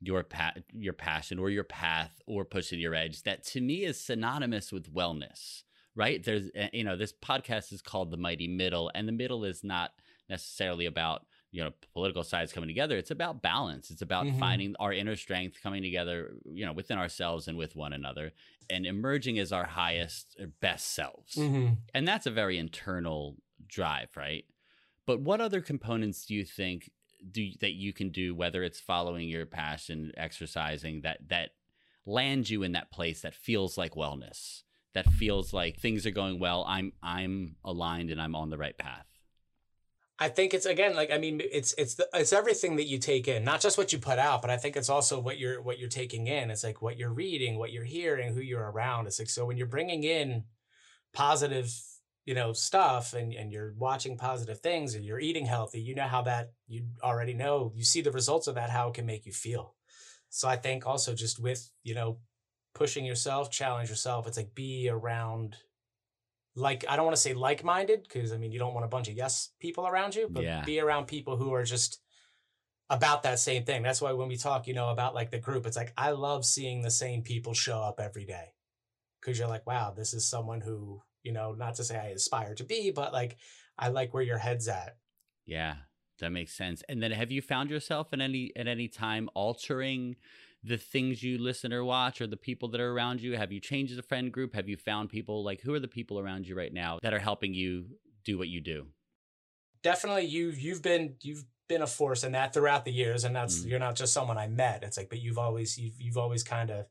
[0.00, 4.00] your pa- your passion or your path or pushing your edge that to me is
[4.00, 5.62] synonymous with wellness
[5.94, 6.22] right?
[6.22, 9.62] There's eh, you know this podcast is called the mighty middle and the middle is
[9.62, 9.92] not
[10.28, 14.40] necessarily about you know political sides coming together it's about balance it's about mm-hmm.
[14.40, 18.32] finding our inner strength coming together you know within ourselves and with one another
[18.68, 21.74] and emerging as our highest or best selves mm-hmm.
[21.94, 23.36] and that's a very internal
[23.68, 24.46] drive right
[25.06, 26.90] but what other components do you think
[27.30, 31.50] do that you can do whether it's following your passion exercising that that
[32.04, 34.62] lands you in that place that feels like wellness
[34.92, 38.76] that feels like things are going well i'm i'm aligned and i'm on the right
[38.76, 39.06] path
[40.18, 43.26] I think it's again like I mean it's it's the, it's everything that you take
[43.26, 45.78] in, not just what you put out, but I think it's also what you're what
[45.78, 46.50] you're taking in.
[46.50, 49.06] It's like what you're reading, what you're hearing, who you're around.
[49.06, 50.44] It's like so when you're bringing in
[51.12, 51.72] positive
[52.24, 56.06] you know stuff and and you're watching positive things and you're eating healthy you know
[56.06, 59.26] how that you already know you see the results of that how it can make
[59.26, 59.74] you feel
[60.30, 62.18] so i think also just with you know
[62.74, 65.56] pushing yourself challenge yourself it's like be around
[66.56, 69.08] like i don't want to say like-minded because i mean you don't want a bunch
[69.08, 70.64] of yes people around you but Yeah.
[70.64, 72.00] be around people who are just
[72.90, 75.66] about that same thing that's why when we talk you know about like the group
[75.66, 78.52] it's like i love seeing the same people show up every day
[79.20, 82.54] because you're like wow this is someone who you know not to say i aspire
[82.54, 83.36] to be but like
[83.78, 84.96] i like where your head's at
[85.46, 85.76] Yeah,
[86.20, 86.82] that makes sense.
[86.88, 90.16] And then have you found yourself in any at any time altering
[90.64, 93.36] the things you listen or watch or the people that are around you?
[93.36, 94.54] Have you changed the friend group?
[94.54, 97.18] Have you found people like who are the people around you right now that are
[97.18, 97.86] helping you
[98.24, 98.86] do what you do?
[99.82, 103.60] definitely you've you've been you've been a force in that throughout the years and that's
[103.60, 103.68] Mhm.
[103.68, 106.70] you're not just someone i met it's like but you've always you've, you've always kind
[106.70, 106.86] of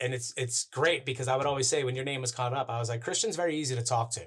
[0.00, 2.70] and it's it's great because i would always say when your name was caught up
[2.70, 4.24] i was like christian's very easy to talk to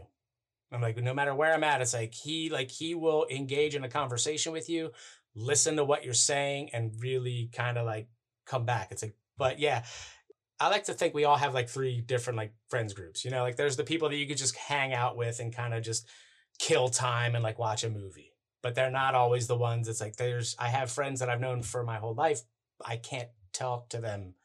[0.75, 3.83] i'm like no matter where i'm at it's like he like he will engage in
[3.83, 4.91] a conversation with you
[5.35, 8.07] listen to what you're saying and really kind of like
[8.45, 9.83] come back it's like but yeah
[10.59, 13.25] I like to think we all have like three different like friends groups.
[13.25, 15.73] You know, like there's the people that you could just hang out with and kind
[15.73, 16.07] of just
[16.59, 18.31] kill time and like watch a movie.
[18.61, 21.61] But they're not always the ones it's like there's I have friends that I've known
[21.61, 22.41] for my whole life.
[22.83, 24.35] I can't talk to them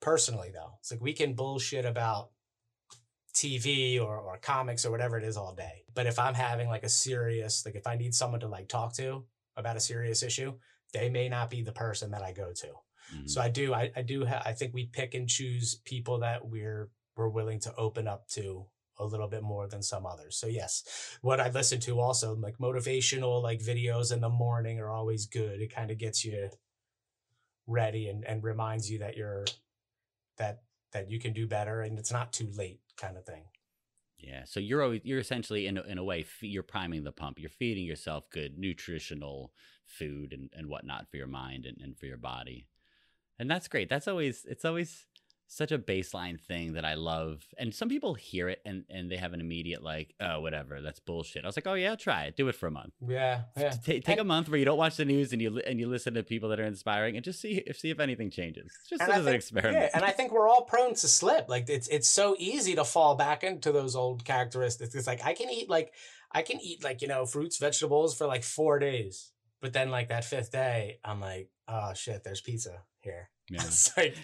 [0.00, 0.72] personally though.
[0.80, 2.30] It's like we can bullshit about
[3.34, 5.84] TV or or comics or whatever it is all day.
[5.94, 8.94] But if I'm having like a serious like if I need someone to like talk
[8.96, 9.24] to
[9.56, 10.54] about a serious issue,
[10.92, 12.68] they may not be the person that I go to.
[13.14, 13.28] Mhm.
[13.30, 16.46] So I do, I, I do, ha- I think we pick and choose people that
[16.46, 18.66] we're we're willing to open up to
[18.98, 20.36] a little bit more than some others.
[20.36, 20.84] So yes,
[21.22, 25.60] what I listen to also like motivational like videos in the morning are always good.
[25.60, 26.50] It kind of gets you
[27.66, 29.44] ready and and reminds you that you're
[30.38, 30.62] that
[30.92, 33.44] that you can do better and it's not too late kind of thing.
[34.18, 37.38] Yeah, so you're always you're essentially in a, in a way you're priming the pump.
[37.38, 39.52] You're feeding yourself good nutritional
[39.86, 42.66] food and, and whatnot for your mind and, and for your body,
[43.38, 43.88] and that's great.
[43.88, 45.06] That's always it's always
[45.52, 47.44] such a baseline thing that I love.
[47.58, 51.00] And some people hear it and and they have an immediate like oh whatever that's
[51.00, 51.44] bullshit.
[51.44, 52.92] I was like oh yeah try it do it for a month.
[53.06, 53.70] Yeah, yeah.
[53.70, 56.14] Ta- take a month where you don't watch the news and you and you listen
[56.14, 58.70] to people that are inspiring and just see if see if anything changes.
[58.88, 59.74] Just as I an experiment.
[59.82, 61.48] Yeah, and I think we're all prone to slip.
[61.48, 64.94] Like it's it's so easy to fall back into those old characteristics.
[64.94, 65.92] It's like I can eat like
[66.32, 69.32] I can eat like, you know, fruits, vegetables for like four days.
[69.60, 73.30] But then like that fifth day, I'm like, oh shit, there's pizza here.
[73.52, 73.62] Yeah.
[73.64, 74.14] It's like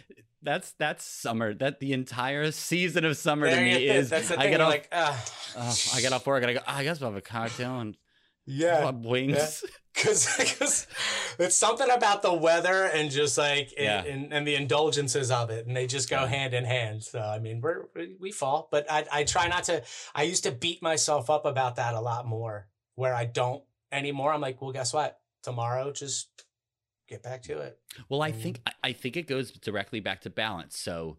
[0.41, 1.53] That's that's summer.
[1.53, 4.09] That the entire season of summer to there me is.
[4.09, 4.51] That's the I thing.
[4.53, 4.69] get off.
[4.71, 5.25] like, ah,
[5.59, 6.61] oh, I get off work and I go.
[6.65, 7.97] "Ah, I guess I'll have a cocktail and
[8.45, 8.83] yeah.
[8.83, 9.65] club wings.
[9.93, 10.87] Because
[11.41, 14.05] it's something about the weather and just like Yeah.
[14.05, 16.27] and, and the indulgences of it, and they just go Yeah.
[16.29, 17.03] hand in hand.
[17.03, 19.83] So I mean, we're we- we fall, but I I try not to.
[20.15, 24.33] I used to beat myself up about that a lot more, where I don't anymore.
[24.33, 25.19] I'm like, well, guess what?
[25.43, 26.29] Tomorrow, just
[27.09, 27.79] get back to it.
[28.09, 30.79] Well, I think I, think it goes directly back to balance.
[30.79, 31.19] So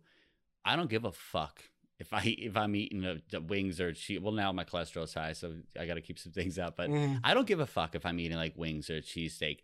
[0.65, 1.61] I don't give a fuck
[1.99, 4.19] if I if I'm eating a, the wings or cheese.
[4.19, 6.75] Well, now my cholesterol's high, so I got to keep some things out.
[6.75, 7.19] But Mm.
[7.23, 9.59] I don't give a fuck if I'm eating like wings or cheesesteak.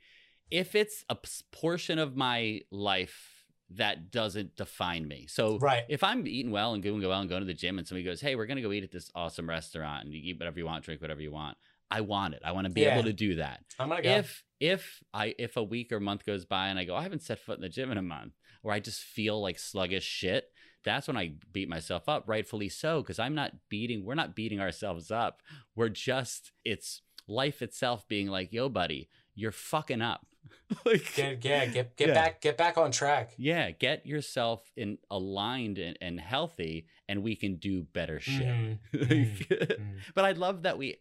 [0.52, 1.18] If it's a
[1.52, 3.30] portion of my life
[3.70, 5.26] that doesn't define me.
[5.28, 5.84] So Right.
[5.90, 8.22] if I'm eating well and doing well and going to the gym and somebody goes,
[8.22, 10.84] Hey, we're gonna go eat at this awesome restaurant and you eat whatever you want,
[10.86, 11.58] drink whatever you want.
[11.98, 12.42] I want it.
[12.44, 12.94] I want to be Yeah.
[12.96, 13.64] able to do that.
[13.80, 14.10] I'm gonna go.
[14.10, 17.22] If if I if a week or month goes by and I go, I haven't
[17.22, 20.46] set foot in the gym in a month, or I just feel like sluggish shit,
[20.84, 24.60] that's when I beat myself up, rightfully so, because I'm not beating, we're not beating
[24.60, 25.42] ourselves up.
[25.76, 30.26] We're just, it's life itself being like, yo, buddy, you're fucking up.
[30.86, 32.14] like, get yeah, get get Yeah.
[32.14, 33.34] back get back on track.
[33.38, 38.78] yeah, get yourself in aligned and, and healthy, and we can do better shit.
[38.94, 40.00] Like, Mm.
[40.16, 40.98] but I love that we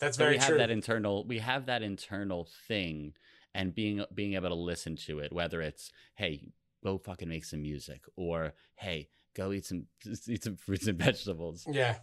[0.00, 0.58] That's that very we have true.
[0.58, 3.14] that internal we have that internal thing
[3.54, 6.52] and being being able to listen to it whether it's hey
[6.82, 9.86] go fucking make some music or hey go eat some
[10.28, 11.96] eat some fruits and vegetables yeah.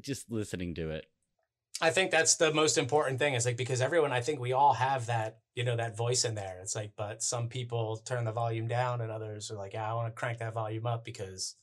[0.00, 1.06] Just listening to it
[1.80, 3.34] I think that's the most important thing.
[3.34, 6.34] Is like because everyone, I think we all have that, you know, that voice in
[6.34, 6.58] there.
[6.62, 9.94] It's like, but some people turn the volume down, and others are like, yeah, I
[9.94, 11.56] want to crank that volume up because,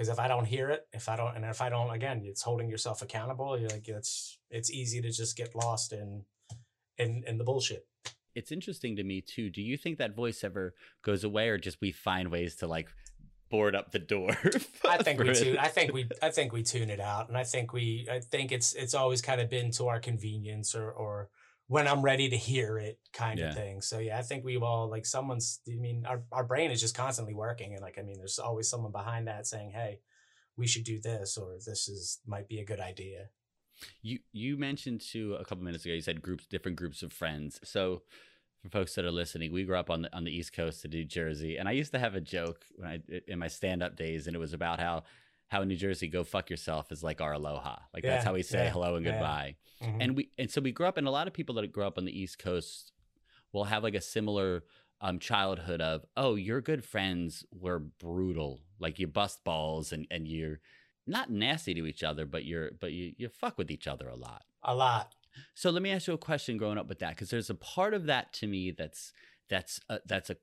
[0.00, 2.40] because if I don't hear it, if I don't, and if I don't, again, it's
[2.40, 3.58] holding yourself accountable.
[3.58, 6.24] You're like, it's it's easy to just get lost in,
[6.96, 7.86] in in the bullshit.
[8.34, 10.72] it's interesting to me too do you think that voice ever
[11.02, 12.88] goes away or just we find ways to like
[13.50, 14.30] board up the door
[14.88, 15.58] I think we tune.
[15.58, 16.08] I think we.
[16.22, 18.06] I think we tune it out, and I think we.
[18.10, 21.28] I think it's it's always kind of been to our convenience, or or
[21.70, 23.50] when I'm ready to hear it, kind Yeah.
[23.50, 23.80] of thing.
[23.80, 25.60] So yeah, I think we all like someone's.
[25.70, 28.68] I mean, our our brain is just constantly working, and like I mean, there's always
[28.68, 30.00] someone behind that saying, "Hey,
[30.56, 33.28] we should do this or this is might be a good idea.
[34.02, 35.94] You you mentioned too a couple minutes ago.
[35.94, 37.60] You said groups, different groups of friends.
[37.62, 38.02] So
[38.62, 40.92] for folks that are listening, we grew up on the on the East Coast of
[40.92, 43.94] New Jersey, and I used to have a joke when I in my stand up
[43.94, 45.04] days, and it was about how
[45.50, 47.76] how in New Jersey, go fuck yourself is like our aloha.
[47.92, 49.12] Like Yeah, that's how we say yeah, hello and yeah.
[49.12, 49.56] goodbye.
[49.82, 49.96] Mhm.
[50.00, 51.98] And we and so we grew up, and a lot of people that grow up
[51.98, 52.92] on the East Coast
[53.52, 54.64] will have like a similar
[55.00, 60.28] um, childhood of, oh, your good friends were brutal, like you bust balls and and
[60.28, 60.60] you're
[61.06, 64.16] not nasty to each other, but you're but you you fuck with each other a
[64.16, 64.44] lot.
[64.62, 65.14] a lot.
[65.54, 67.94] So let me ask you a question growing up with that because there's a part
[67.94, 69.12] of that to me that's
[69.48, 70.36] that's a, that's a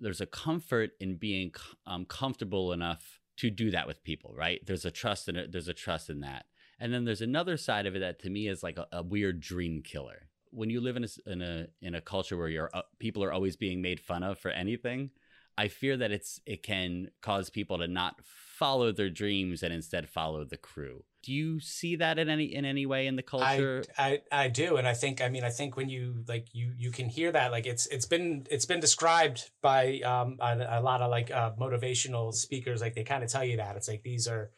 [0.00, 1.52] there's a comfort in being
[1.86, 4.60] um, comfortable enough to do that with people, right?
[4.64, 5.52] There's a trust in it.
[5.52, 6.46] There's a trust in that,
[6.78, 9.40] and then there's another side of it that to me is like a, a weird
[9.40, 10.28] dream killer.
[10.50, 13.32] When you live in a in a in a culture where you're uh, people are
[13.32, 15.10] always being made fun of for anything,
[15.56, 20.08] I fear that it's it can cause people to not follow their dreams and instead
[20.08, 21.04] follow the crew.
[21.22, 23.82] Do you see that in any in any way in the culture?
[23.98, 26.72] I, I I do, and I think I mean I think when you like you
[26.76, 30.82] you can hear that like it's it's been it's been described by um a, a
[30.82, 34.02] lot of like uh, motivational speakers like they kind of tell you that it's like
[34.02, 34.50] these are,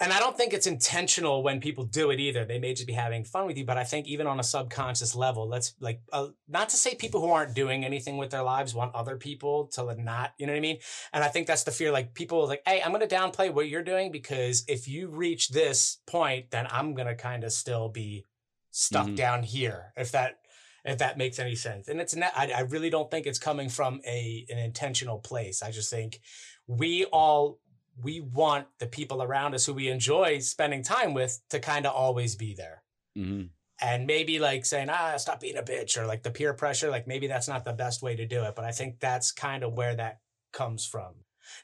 [0.00, 2.44] and I don't think it's intentional when people do it either.
[2.44, 5.14] They may just be having fun with you, but I think even on a subconscious
[5.14, 8.74] level, let's like uh, not to say people who aren't doing anything with their lives
[8.74, 10.78] want other people to not, you know what I mean?
[11.12, 11.92] And I think that's the fear.
[11.92, 15.08] Like people are like, hey, I'm going to downplay what you're doing because if you
[15.08, 18.24] reach this point, then I'm going to kind of still be
[18.70, 19.16] stuck Mhm.
[19.16, 19.92] down here.
[19.96, 20.38] If that,
[20.84, 21.88] if that makes any sense.
[21.88, 25.62] And it's not, I, I really don't think it's coming from a, an intentional place.
[25.62, 26.20] I just think
[26.66, 27.58] we all,
[28.02, 31.94] we want the people around us who we enjoy spending time with to kind of
[31.94, 32.82] always be there.
[33.16, 33.50] Mhm.
[33.80, 37.06] and maybe like saying ah stop being a bitch or like the peer pressure like
[37.08, 39.72] maybe that's not the best way to do it but i think that's kind of
[39.72, 40.20] where that
[40.52, 41.12] comes from.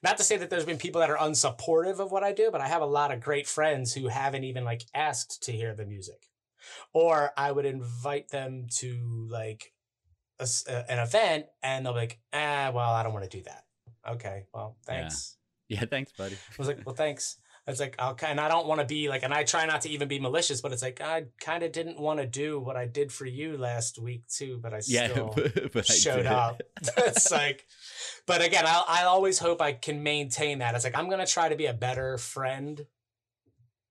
[0.02, 2.60] Not to say that there's been people that are unsupportive of what i do but
[2.60, 5.86] i have a lot of great friends who haven't even like asked to hear the
[5.86, 6.28] music.
[6.92, 9.72] Or i would invite them to like
[10.40, 13.64] a- an event and they'll be like ah well i don't want to do that.
[14.08, 15.36] Okay well thanks.
[15.36, 15.39] Yeah,
[15.78, 16.34] thanks, buddy.
[16.34, 17.36] I was like, well, thanks.
[17.66, 19.90] It's like, okay, and I don't want to be like, and I try not to
[19.90, 22.86] even be malicious, but it's like, I kind of didn't want to do what I
[22.86, 26.26] did for you last week too, but I Yeah, still but, but showed did.
[26.26, 26.60] up.
[26.96, 27.66] it's like,
[28.26, 30.74] but again, I I always hope I can maintain that.
[30.74, 32.86] It's like I'm gonna try to be a better friend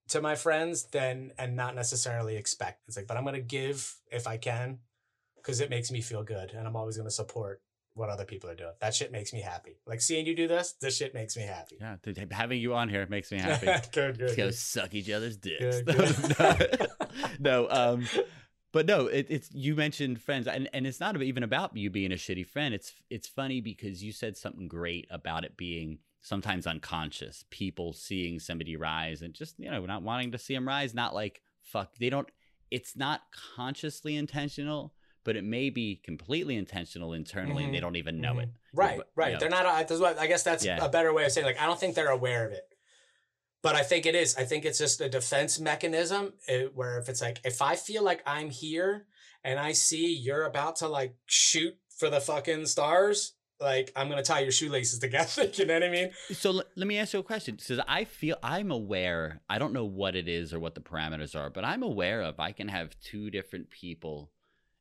[0.09, 2.81] to my friends than and not necessarily expect.
[2.87, 4.79] It's like, but I'm gonna give if I can,
[5.37, 7.61] because it makes me feel good, and I'm always gonna support
[7.99, 8.71] what other people are doing.
[8.79, 9.77] That shit makes me happy.
[9.85, 11.77] Like seeing you do this, this shit makes me happy.
[11.79, 13.67] Yeah, dude, having you on here makes me happy.
[13.91, 14.21] good, good.
[14.21, 14.55] Let's go good.
[14.55, 15.81] suck each other's dicks.
[15.81, 16.87] Good,
[17.39, 18.07] no, no, um,
[18.71, 22.11] but no, it, it's you mentioned friends, and and it's not even about you being
[22.11, 22.73] a shitty friend.
[22.73, 27.45] It's it's funny because you said something great about it being sometimes unconscious.
[27.49, 30.93] People seeing somebody rise and just you know not wanting to see them rise.
[30.93, 31.95] Not like fuck.
[31.99, 32.29] They don't.
[32.71, 33.21] It's not
[33.55, 34.93] consciously intentional,
[35.29, 37.81] but it may be completely intentional internally, and they Mhm.
[37.81, 38.43] don't even know Mhm.
[38.45, 38.49] it.
[38.73, 39.27] Right, But, right.
[39.27, 39.65] you know, They're not.
[39.67, 40.83] I, that's what, I guess that's Yeah.
[40.83, 41.45] a better way of saying.
[41.45, 42.67] Like, I don't think they're aware of it,
[43.61, 44.35] but I think it is.
[44.37, 48.01] I think it's just a defense mechanism eh, where if it's like, if I feel
[48.01, 49.05] like I'm here
[49.43, 54.23] and I see you're about to like shoot for the fucking stars, like I'm gonna
[54.23, 55.51] tie your shoelaces together.
[55.53, 56.11] you know what I mean?
[56.31, 57.55] So l- let me ask you a question.
[57.57, 59.41] Because I feel I'm aware.
[59.47, 62.39] I don't know what it is or what the parameters are, but I'm aware of.
[62.39, 64.31] I can have two different people,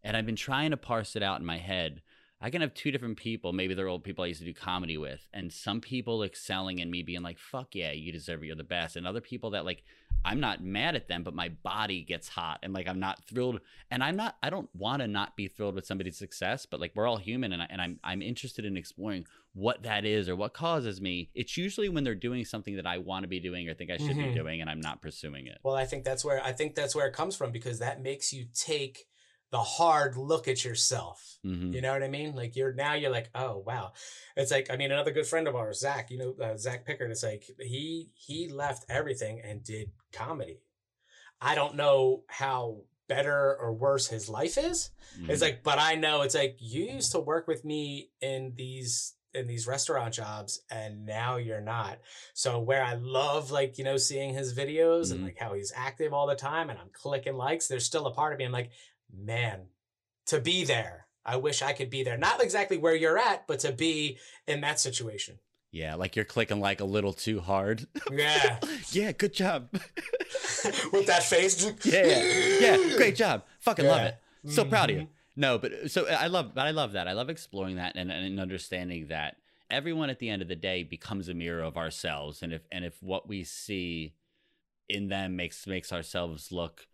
[0.09, 2.01] and I've been trying to parse it out in my head.
[2.41, 3.53] I can have two different people.
[3.53, 6.91] Maybe they're old people I used to do comedy with, and some people excelling in
[6.91, 8.47] me being like, "Fuck yeah, you deserve it.
[8.47, 9.83] You're the best," and other people that like
[10.25, 13.61] I'm not mad at them, but my body gets hot and like I'm not thrilled.
[13.91, 14.37] And I'm not.
[14.43, 17.53] I don't want to not be thrilled with somebody's success, but like we're all human,
[17.53, 21.31] and, I, and I'm I'm interested in exploring what that is or what causes me.
[21.35, 23.97] It's usually when they're doing something that I want to be doing or think I
[23.97, 24.33] should Mhm.
[24.33, 25.59] be doing, and I'm not pursuing it.
[25.65, 28.33] Well, I think that's where I think that's where it comes from because that makes
[28.33, 29.08] you take
[29.51, 31.39] the hard look at yourself.
[31.43, 32.35] hmm You know what I mean?
[32.35, 33.93] Like you're now you're like, oh wow.
[34.37, 36.11] It's like I mean another good friend of ours, Zach.
[36.11, 37.11] You know uh, Zach Pickard.
[37.11, 40.61] It's like he he left everything and did comedy.
[41.41, 44.91] I don't know how better or worse his life is.
[45.19, 45.31] Mm-hmm.
[45.31, 49.15] It's like, but I know it's like you used to work with me in these
[49.35, 51.99] in these restaurant jobs and now you're not.
[52.35, 55.25] So where I love like, you know, seeing his videos and Mhm.
[55.25, 58.33] like how he's active all the time and I'm clicking likes, there's still a part
[58.33, 58.71] of me I'm like,
[59.13, 59.67] man,
[60.27, 61.07] to be there.
[61.25, 62.17] I wish I could be there.
[62.17, 65.39] Not exactly where you're at, but to be in that situation.
[65.71, 67.87] yeah, like you're clicking like a little too hard.
[68.11, 68.59] Yeah.
[68.93, 69.69] yeah, good job.
[70.93, 71.65] With that face.
[71.85, 73.45] yeah, yeah, yeah, great job.
[73.61, 74.17] Fucking love it.
[74.47, 75.03] So proud of you.
[75.03, 75.09] Mhm.
[75.37, 77.07] No, but so I love, but I love that.
[77.07, 79.37] I love exploring that and, and understanding that
[79.71, 82.85] everyone at the end of the day becomes a mirror of ourselves and if and
[82.87, 84.15] if what we see
[84.89, 86.87] in them makes makes ourselves look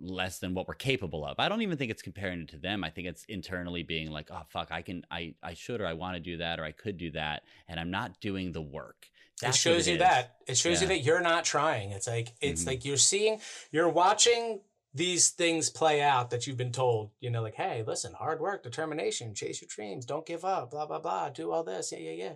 [0.00, 1.36] less than what we're capable of.
[1.38, 2.84] I don't even think it's comparing it to them.
[2.84, 5.94] I think it's internally being like, "Oh fuck, I can I I should or I
[5.94, 9.08] want to do that or I could do that and I'm not doing the work."
[9.40, 10.00] That's it shows it you is.
[10.00, 10.36] that.
[10.46, 10.82] It shows yeah.
[10.82, 11.90] you that you're not trying.
[11.90, 12.70] It's like it's mm-hmm.
[12.70, 13.40] like you're seeing
[13.70, 14.60] you're watching
[14.94, 18.62] these things play out that you've been told, you know, like, hey, listen, hard work,
[18.62, 21.92] determination, chase your dreams, don't give up, blah, blah, blah, do all this.
[21.92, 22.32] Yeah, yeah, yeah.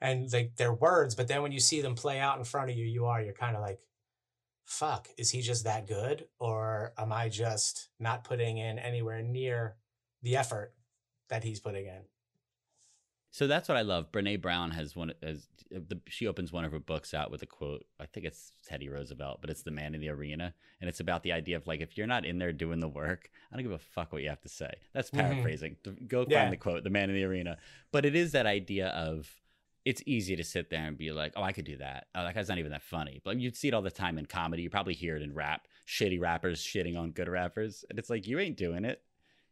[0.00, 2.76] And like they're words, but then when you see them play out in front of
[2.76, 3.80] you, you are, you're kind of like,
[4.66, 6.26] fuck, is he just that good?
[6.38, 9.76] Or am I just not putting in anywhere near
[10.22, 10.74] the effort
[11.28, 12.02] that he's putting in?
[13.30, 14.10] So that's what I love.
[14.12, 17.46] Brene Brown has one as the, she opens one of her books out with a
[17.46, 17.84] quote.
[18.00, 21.22] I think it's Teddy Roosevelt, but it's the man in the arena, and it's about
[21.22, 23.72] the idea of like if you're not in there doing the work, I don't give
[23.72, 24.72] a fuck what you have to say.
[24.94, 25.20] That's mm-hmm.
[25.20, 25.76] paraphrasing.
[25.84, 26.06] Mm-hmm.
[26.06, 26.40] Go yeah.
[26.40, 27.58] find the quote, the man in the arena.
[27.92, 29.30] But it is that idea of
[29.86, 32.08] it's easy to sit there and be like, oh, I could do that.
[32.12, 33.20] Oh, that guy's not even that funny.
[33.24, 34.62] But you'd see it all the time in comedy.
[34.62, 35.68] You probably hear it in rap.
[35.86, 39.00] Shitty rappers shitting on good rappers, and it's like you ain't doing it.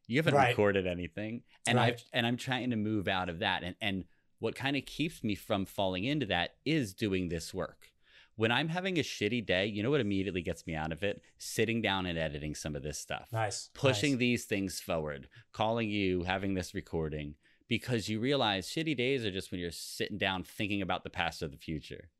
[0.08, 0.48] You haven't right.
[0.48, 1.94] recorded anything, and right.
[1.94, 3.62] I've and I'm trying to move out of that.
[3.62, 4.04] And and
[4.40, 7.92] what kind of keeps me from falling into that is doing this work.
[8.34, 11.22] When I'm having a shitty day, you know what immediately gets me out of it?
[11.38, 13.28] Sitting down and editing some of this stuff.
[13.32, 13.70] Nice.
[13.72, 14.18] Pushing nice.
[14.18, 17.36] these things forward, calling you, having this recording,
[17.68, 21.42] because you realize shitty days are just when you're sitting down thinking about the past
[21.42, 22.10] or the future.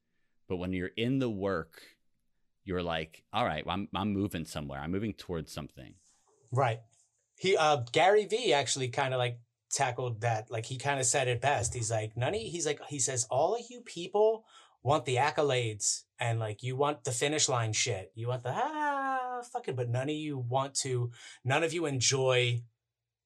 [0.48, 1.82] But when you're in the work,
[2.64, 4.80] you're like, all right, well, I'm, I'm moving somewhere.
[4.80, 5.94] I'm moving towards something.
[6.50, 6.80] Right
[7.36, 9.38] he uh Gary Vee actually kind of like
[9.70, 12.80] tackled that like he kind of said it best he's like none of he's like
[12.88, 14.44] he says all of you people
[14.82, 19.40] want the accolades and like you want the finish line shit you want the ah
[19.52, 21.10] fucking but none of you want to
[21.44, 22.60] none of you enjoy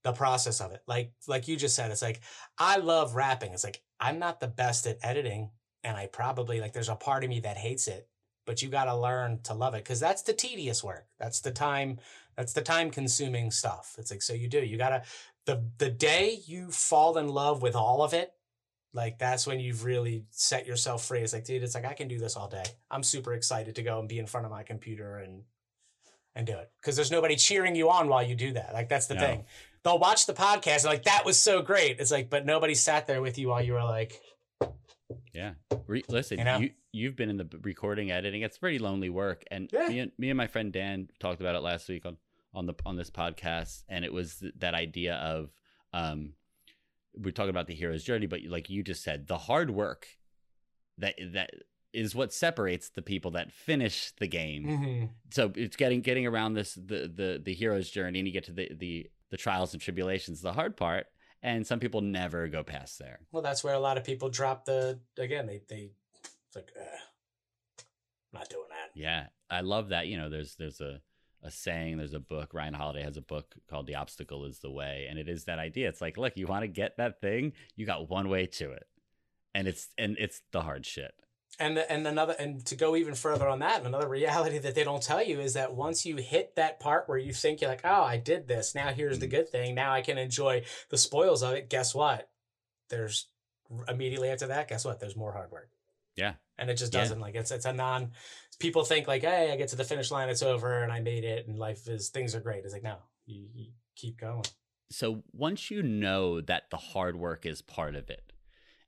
[0.05, 2.21] the process of it like like you just said it's like
[2.59, 5.51] i love rapping it's like i'm not the best at editing
[5.85, 8.09] and i probably like there's a part of me that hates it
[8.47, 11.51] but you got to learn to love it because that's the tedious work that's the
[11.51, 11.99] time
[12.39, 13.97] that's the time consuming stuff.
[13.99, 15.03] It's like, so you do, you gotta,
[15.45, 18.33] the, the day you fall in love with all of it,
[18.95, 21.19] like that's when you've really set yourself free.
[21.19, 22.63] It's like, dude, it's like, I can do this all day.
[22.93, 25.43] I'm super excited to go and be in front of my computer and,
[26.37, 26.71] and do it.
[26.81, 28.73] Cause there's nobody cheering you on while you do that.
[28.73, 29.21] Like that's the no.
[29.21, 29.45] thing.
[29.85, 32.01] They'll watch the podcast and like, that was so great.
[32.01, 34.21] It's like, but nobody sat there with you while you were like,
[35.33, 35.53] yeah.
[35.87, 36.59] Re- listen, you, know?
[36.59, 38.43] you you've been in the recording editing.
[38.43, 39.45] It's pretty lonely work.
[39.51, 39.89] And yeah.
[39.89, 42.17] me and me and my friend Dan talked about it last week on
[42.55, 45.51] on the on this podcast, and it was that idea of
[45.93, 46.33] um,
[47.17, 50.07] we're talking about the hero's journey, but like you just said, the hard work
[50.99, 51.51] that that
[51.93, 54.65] is what separates the people that finish the game.
[54.65, 55.05] Mm-hmm.
[55.31, 58.53] So it's getting getting around this the the the hero's journey, and you get to
[58.53, 61.07] the the the trials and tribulations, the hard part.
[61.43, 63.21] And some people never go past there.
[63.31, 65.47] Well, that's where a lot of people drop the again.
[65.47, 65.91] They they
[66.47, 66.97] it's like, uh,
[68.33, 68.99] not doing that.
[68.99, 70.09] Yeah, I love that.
[70.09, 71.01] You know, there's there's a
[71.43, 74.71] a saying there's a book ryan holiday has a book called the obstacle is the
[74.71, 77.53] way and it is that idea it's like look you want to get that thing
[77.77, 78.87] you got one way to it
[79.55, 81.15] and it's and it's the hard shit
[81.59, 85.03] and and another and to go even further on that another reality that they don't
[85.03, 88.03] tell you is that once you hit that part where you think you're like oh
[88.03, 88.75] i did this.
[88.75, 89.37] Now here's the mm-hmm.
[89.37, 89.75] good thing.
[89.75, 91.69] Now i can enjoy the spoils of it.
[91.69, 92.29] Guess what?
[92.91, 93.29] There's
[93.89, 95.01] immediately after that guess what?
[95.01, 95.71] There's more hard work.
[96.17, 96.35] Yeah.
[96.59, 97.25] And it just doesn't yeah.
[97.25, 98.13] like it's it's a non
[98.59, 101.23] people think like hey i get to the finish line it's over and i made
[101.23, 102.65] it and life is things are great.
[102.65, 102.97] It's like no
[103.27, 104.45] you, you keep going.
[104.91, 108.33] So once you know that the hard work is part of it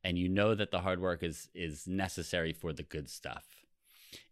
[0.02, 3.44] and you know that the hard work is is necessary for the good stuff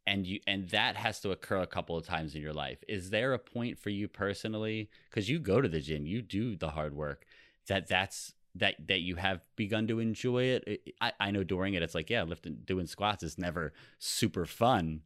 [0.06, 3.10] and you and that has to occur a couple of times in your life is
[3.10, 6.70] there a point for you personally because you go to the gym you do the
[6.70, 7.26] hard work
[7.66, 10.94] that that's that that you have begun to enjoy it.
[11.00, 15.02] I, I know during it, it's like yeah, lifting doing squats is never super fun,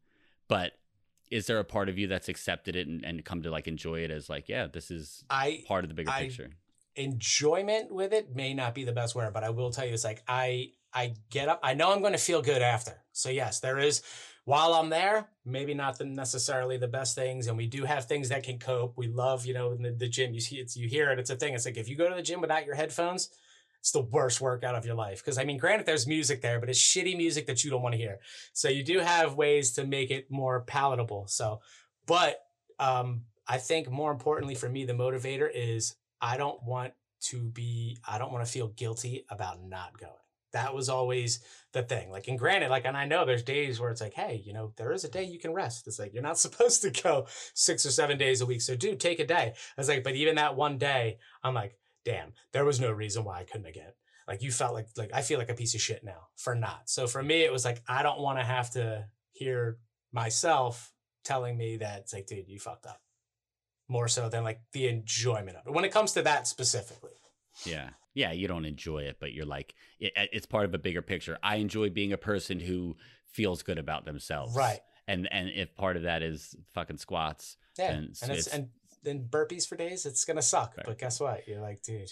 [0.49, 0.73] but
[1.31, 4.01] is there a part of you that's accepted it and, and come to like enjoy
[4.01, 6.51] it as like yeah, this is I part of the bigger I, picture.
[6.97, 10.05] Enjoyment with it may not be the best word, but I will tell you, it's
[10.05, 11.61] like I I get up.
[11.63, 13.03] I know I'm going to feel good after.
[13.13, 14.03] So yes, there is.
[14.45, 18.29] While I'm there, maybe not the necessarily the best things, and we do have things
[18.31, 18.95] that can cope.
[18.97, 20.35] We love, you know, in the, the gym.
[20.35, 21.19] You see, it's you hear it.
[21.19, 21.55] It's a thing.
[21.55, 23.31] It's like if you go to the gym without your headphones,
[23.79, 25.19] it's the worst workout of your life.
[25.25, 27.95] Because I mean, granted, there's music there, but it's shitty music that you don't want
[27.95, 28.19] to hear.
[28.53, 31.27] So you do have ways to make it more palatable.
[31.29, 31.61] So,
[32.07, 32.41] but
[32.81, 37.99] um, I think more importantly for me, the motivator is I don't want to be,
[38.09, 40.13] I don't want to feel guilty about not going.
[40.53, 41.41] That was always
[41.73, 42.11] the thing.
[42.11, 44.73] Like, and granted, like, and I know there's days where it's like, hey, you know,
[44.77, 45.87] there is a day you can rest.
[45.87, 48.63] It's like, you're not supposed to go six or seven days a week.
[48.63, 49.53] So, dude, take a day.
[49.55, 53.25] I was like, but even that one day, I'm like, damn, there was no reason
[53.25, 53.93] why I couldn't again.
[54.29, 56.89] like you felt like like I feel like a piece of shit now for not.
[56.89, 59.79] So for me, it was like I don't want to have to hear
[60.13, 60.93] myself
[61.25, 63.01] telling me that it's like, dude, you fucked up.
[63.89, 65.73] More so than like the enjoyment of it.
[65.73, 67.13] When it comes to that specifically.
[67.67, 67.91] Yeah.
[68.15, 71.39] Yeah, you don't enjoy it, but you're like it, it's part of a bigger picture.
[71.43, 72.97] I enjoy being a person who
[73.33, 74.55] feels good about themselves.
[74.55, 74.81] Right.
[75.09, 77.89] And and if part of that is fucking squats, Yeah.
[77.93, 78.69] then and it's, it's, and
[79.03, 80.75] then burpees for days, it's gonna suck.
[80.77, 80.87] Right.
[80.87, 81.49] But guess what?
[81.49, 82.11] You're like, dude,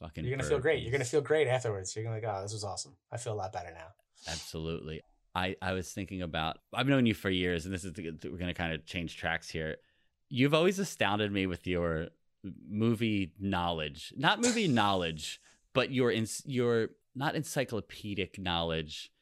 [0.00, 0.82] fucking you're gonna feel great.
[0.82, 1.94] You're gonna feel great afterwards.
[1.94, 2.96] You're gonna like, oh, this was awesome.
[3.10, 3.88] I feel a lot better now.
[4.28, 5.02] Absolutely.
[5.34, 8.36] I, I was thinking about, I've known you for years, and this is, the- we're
[8.36, 9.76] going to kind of change tracks here.
[10.34, 12.08] You've always astounded me with your
[12.66, 14.14] movie knowledge.
[14.16, 15.40] Not movie knowledge,
[15.74, 19.12] but your, in, your not encyclopedic knowledge.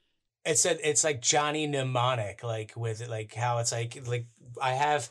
[0.44, 4.26] it's a, it's like Johnny mnemonic, like with like how it's like like
[4.62, 5.10] I have.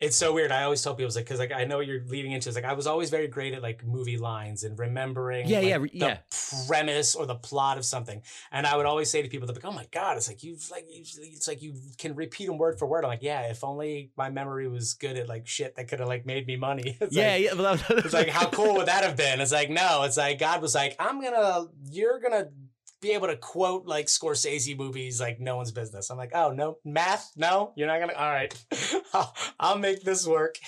[0.00, 0.52] It's so weird.
[0.52, 2.48] I always tell people it's like because like I know what you're leading into.
[2.48, 5.48] It's like I was always very great at like movie lines and remembering.
[5.48, 6.18] Yeah, like, yeah, the yeah.
[6.68, 8.22] Premise or the plot of something,
[8.52, 10.70] and I would always say to people, they're like, "Oh my god!" It's like you've
[10.70, 13.04] like you it's like you can repeat them word for word.
[13.04, 13.50] I'm like, yeah.
[13.50, 16.56] If only my memory was good at like shit that could have like made me
[16.56, 16.96] money.
[17.08, 17.54] It's yeah, like, yeah.
[17.54, 19.40] Well, it's like how cool would that have been?
[19.40, 22.48] It's like no, it's like God was like, I'm gonna, you're gonna
[23.00, 26.10] be able to quote like Scorsese movies like no one's business.
[26.10, 28.14] I'm like, oh no, math, no, you're not gonna.
[28.14, 28.54] All right,
[29.14, 30.58] I'll, I'll make this work.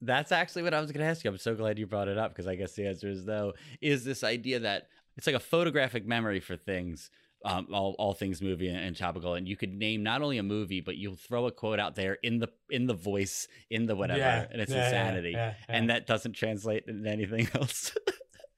[0.00, 1.30] That's actually what I was to ask you.
[1.30, 3.54] I'm so glad you brought it up because I guess the answer is no.
[3.80, 7.10] Is this idea that it's like a photographic memory for things,
[7.44, 10.42] um, all, all things movie and, and topical, and you could name not only a
[10.42, 13.96] movie, but you'll throw a quote out there in the in the voice, in the
[13.96, 15.54] whatever, Yeah, and it's yeah, insanity, yeah.
[15.68, 17.96] and that doesn't translate into anything else.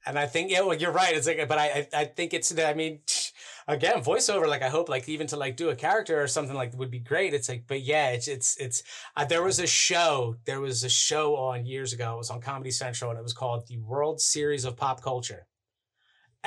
[0.07, 1.15] And I think yeah, well, you're right.
[1.15, 2.57] It's like, but I, I, think it's.
[2.57, 2.99] I mean,
[3.67, 4.47] again, voiceover.
[4.47, 6.99] Like, I hope, like, even to like do a character or something like would be
[6.99, 7.33] great.
[7.33, 8.83] It's like, but yeah, it's it's it's.
[9.15, 10.35] Uh, there was a show.
[10.45, 12.13] There was a show on years ago.
[12.15, 15.45] It was on Comedy Central, and it was called the World Series of Pop Culture.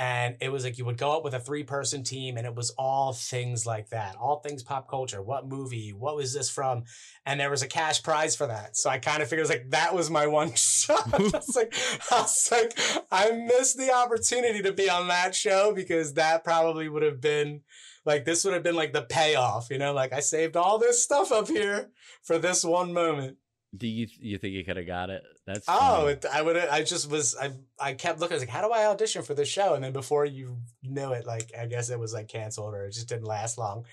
[0.00, 2.54] And it was like you would go up with a three person team, and it
[2.54, 5.20] was all things like that, all things pop culture.
[5.20, 5.92] What movie?
[5.92, 6.84] What was this from?
[7.26, 8.78] And there was a cash prize for that.
[8.78, 11.12] So I kind of figured it was like that was my one shot.
[11.12, 11.74] I was like,
[12.10, 12.80] I was like,
[13.12, 17.60] I missed the opportunity to be on that show because that probably would have been
[18.06, 21.02] like this would have been like the payoff, you know, like I saved all this
[21.02, 21.90] stuff up here
[22.22, 23.36] for this one moment.
[23.76, 25.24] Do you you think you could have got it?
[25.54, 26.68] That's Oh, it, I would have.
[26.70, 28.34] I just was I I kept looking.
[28.34, 29.74] I was like, how do I audition for this show?
[29.74, 32.92] And then before you knew it, like I guess it was like canceled or it
[32.92, 33.84] just didn't last long.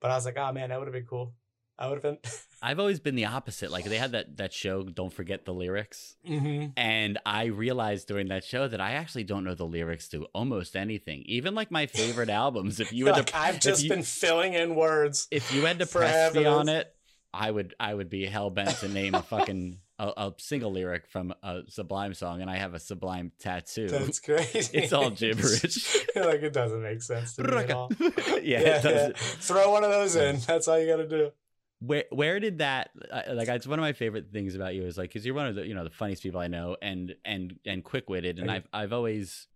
[0.00, 1.34] But I was like, oh man, that would have been cool.
[1.78, 2.18] I would have been.
[2.64, 3.72] I've always been the opposite.
[3.72, 6.14] Like they had that that show, Don't Forget the Lyrics.
[6.28, 6.70] mm-hmm.
[6.76, 10.76] And I realized during that show that I actually don't know the lyrics to almost
[10.76, 12.78] anything, even like my favorite albums.
[12.78, 15.26] If you had like to, I've just you- been filling in words.
[15.30, 16.94] if you had to press me on it,
[17.34, 21.06] I would I would be hell bent to name a fucking a, a single lyric
[21.06, 23.88] from a Sublime song, and I have a Sublime tattoo.
[23.88, 24.76] That's crazy.
[24.76, 26.06] It's all gibberish.
[26.16, 27.90] like it doesn't make sense to me at all.
[28.42, 29.16] yeah, it does.
[29.16, 30.40] Throw one of those in.
[30.40, 31.30] That's all you got to do.
[31.78, 34.98] where where did that uh, like it's one of my favorite things about you is
[34.98, 37.58] like because you're one of the you know the funniest people I know and and
[37.64, 39.46] and quick witted and I've I've always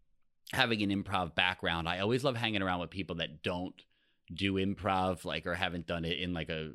[0.52, 3.80] having an improv background I always love hanging around with people that don't
[4.32, 6.72] do improv like or haven't done it in like a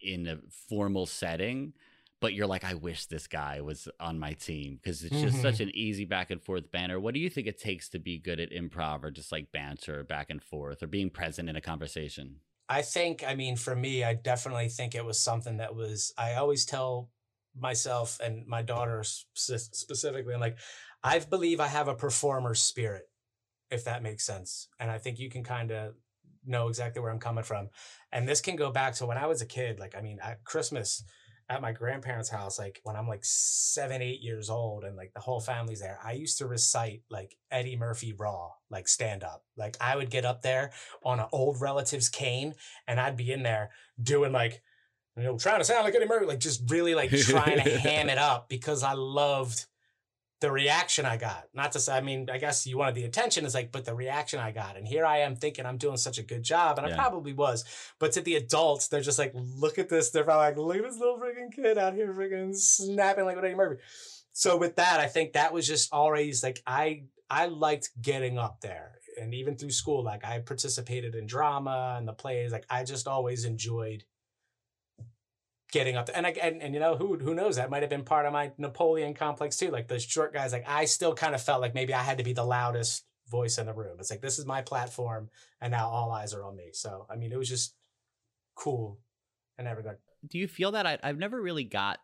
[0.00, 0.38] in a
[0.68, 1.74] formal setting
[2.20, 5.40] but you're like I wish this guy was on my team because it's just Mhm.
[5.40, 8.18] such an easy back and forth banner what do you think it takes to be
[8.18, 11.60] good at improv or just like banter back and forth or being present in a
[11.60, 16.12] conversation I think, I mean, for me, I definitely think it was something that was,
[16.18, 17.10] I always tell
[17.56, 20.58] myself and my daughter specifically, I'm like,
[21.02, 23.04] I believe I have a performer spirit,
[23.70, 24.68] if that makes sense.
[24.80, 25.94] And I think you can kind of
[26.44, 27.70] know exactly where I'm coming from.
[28.12, 29.80] And this can go back to when I was a kid.
[29.80, 31.04] Like, I mean, at Christmas,
[31.48, 35.20] at my grandparents' house, like when I'm like seven, eight years old and like the
[35.20, 39.44] whole family's there, I used to recite like Eddie Murphy Raw, like stand up.
[39.56, 40.72] Like I would get up there
[41.02, 42.54] on an old relative's cane
[42.86, 43.70] and I'd be in there
[44.00, 44.62] doing like,
[45.16, 48.10] you know, trying to sound like Eddie Murphy, like just really like trying to ham
[48.10, 49.64] it up because I loved
[50.40, 51.44] the reaction I got.
[51.52, 53.44] Not to say, I mean, I guess you wanted the attention.
[53.44, 54.76] It's like, but the reaction I got.
[54.76, 56.78] And here I am thinking I'm doing such a good job.
[56.78, 57.64] And I probably was.
[57.98, 60.10] But to the adults, they're just like, look at this.
[60.10, 63.54] They're probably like, look at this little freaking kid out here freaking snapping like Eddie
[63.54, 63.82] Murphy.
[64.32, 68.60] So with that, I think that was just always like I I liked getting up
[68.60, 68.92] there.
[69.20, 72.52] And even through school, like I participated in drama and the plays.
[72.52, 74.04] Like I just always enjoyed
[75.70, 76.08] getting up.
[76.14, 78.32] And I, and, and you know who who knows that might have been part of
[78.32, 79.70] my Napoleon complex too.
[79.70, 82.24] Like those short guys, like I still kind of felt like maybe I had to
[82.24, 83.96] be the loudest voice in the room.
[83.98, 85.28] It's like this is my platform,
[85.60, 86.70] and now all eyes are on me.
[86.72, 87.74] So I mean, it was just
[88.54, 88.98] cool
[89.58, 89.98] in every regard.
[90.26, 91.98] do you feel that I, I've never really got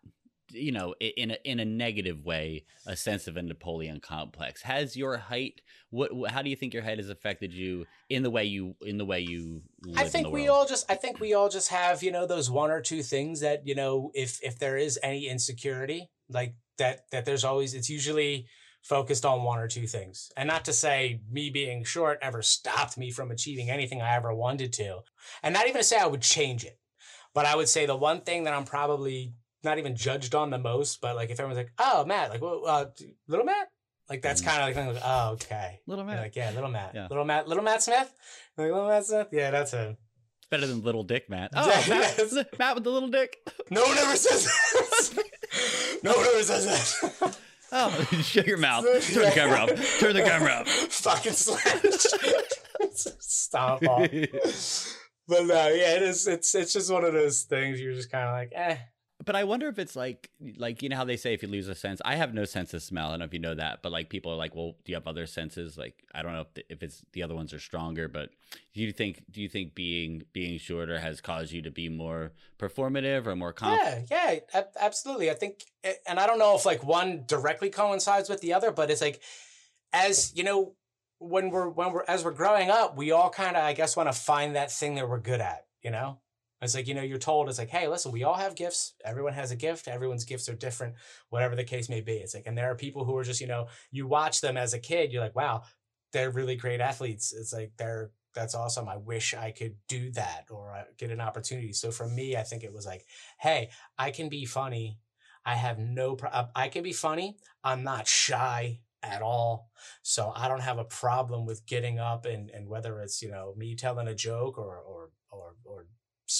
[0.55, 4.63] you know, in a in a negative way, a sense of a Napoleon complex.
[4.63, 5.61] Has your height?
[5.91, 6.11] What?
[6.31, 9.05] How do you think your height has affected you in the way you in the
[9.05, 9.63] way you?
[9.97, 12.51] I in think we all just I think we all just have, you know, those
[12.51, 17.11] one or two things that, you know, if if there is any insecurity, like that
[17.11, 18.47] that there's always it's usually
[18.83, 20.31] focused on one or two things.
[20.37, 24.35] And not to say me being short ever stopped me from achieving anything I ever
[24.35, 24.99] wanted to.
[25.43, 26.79] And not even to say I would change it.
[27.33, 29.33] But I would say the one thing that I'm probably
[29.65, 32.63] not even judged on the most, but like if everyone's like, "Oh, Matt, like, well,
[32.67, 32.87] uh,
[33.29, 33.69] little Matt,"
[34.11, 34.45] like that's Mhm.
[34.47, 37.07] kind of like, oh, okay, little You're like, yeah, little Matt, Yeah.
[37.09, 38.13] little Matt, little Matt Smith,
[38.57, 39.97] like little Matt Smith, yeah, that's him.
[40.51, 41.51] Better than little dick Matt.
[41.57, 42.59] Oh, Matt.
[42.59, 43.37] Matt with the little dick.
[43.71, 45.25] No one ever says that.
[46.03, 46.67] no one ever says
[47.21, 47.37] that.
[47.73, 47.91] Oh,
[48.23, 48.85] shut your mouth.
[48.85, 49.69] Turn the camera up.
[49.99, 50.69] Turn the camera up.
[50.69, 51.83] Fucking slash.
[53.19, 54.09] Stop off.
[55.27, 56.27] But no, yeah, it is.
[56.29, 57.81] It's it's just one of those things.
[57.81, 58.77] You're just kind of like, eh.
[59.25, 61.69] But I wonder if it's like like you know how they say if you lose
[61.69, 62.01] a sense.
[62.05, 63.09] I have no sense of smell.
[63.09, 64.97] I don't know if you know that, but like people are like, well, do you
[64.97, 65.79] have other senses?
[65.79, 68.31] Like I don't know if, the, if it's the other ones are stronger, but
[68.75, 72.33] do you think do you think being being shorter has caused you to be more
[72.59, 74.09] performative or more confident?
[74.11, 75.31] Yeah, yeah, ab- absolutely.
[75.31, 75.65] I think,
[76.07, 79.23] and I don't know if like one directly coincides with the other, but it's like,
[79.93, 80.75] as you know,
[81.19, 84.09] when we're when we're as we're growing up, we all kind of, I guess, want
[84.09, 85.67] to find that thing that we're good at.
[85.83, 86.19] You know,
[86.65, 88.95] it's like you know, you're told it's like, hey, listen, we all have gifts.
[89.05, 89.89] Everyone has a gift.
[89.89, 90.95] Everyone's gifts are different,
[91.31, 92.15] whatever the case may be.
[92.15, 94.75] It's like, and there are people who are just, you know, you watch them as
[94.75, 95.63] a kid, you're like, wow,
[96.13, 97.33] they're really great athletes.
[97.33, 98.89] It's like they're that's awesome.
[98.89, 101.73] I wish I could do that or uh, get an opportunity.
[101.73, 103.07] So for me, I think it was like,
[103.39, 104.99] hey, I can be funny.
[105.47, 107.37] I have no pro- I can be funny.
[107.63, 109.71] I'm not shy at all.
[110.03, 113.55] So I don't have a problem with getting up and and whether it's, you know,
[113.57, 115.11] me telling a joke or or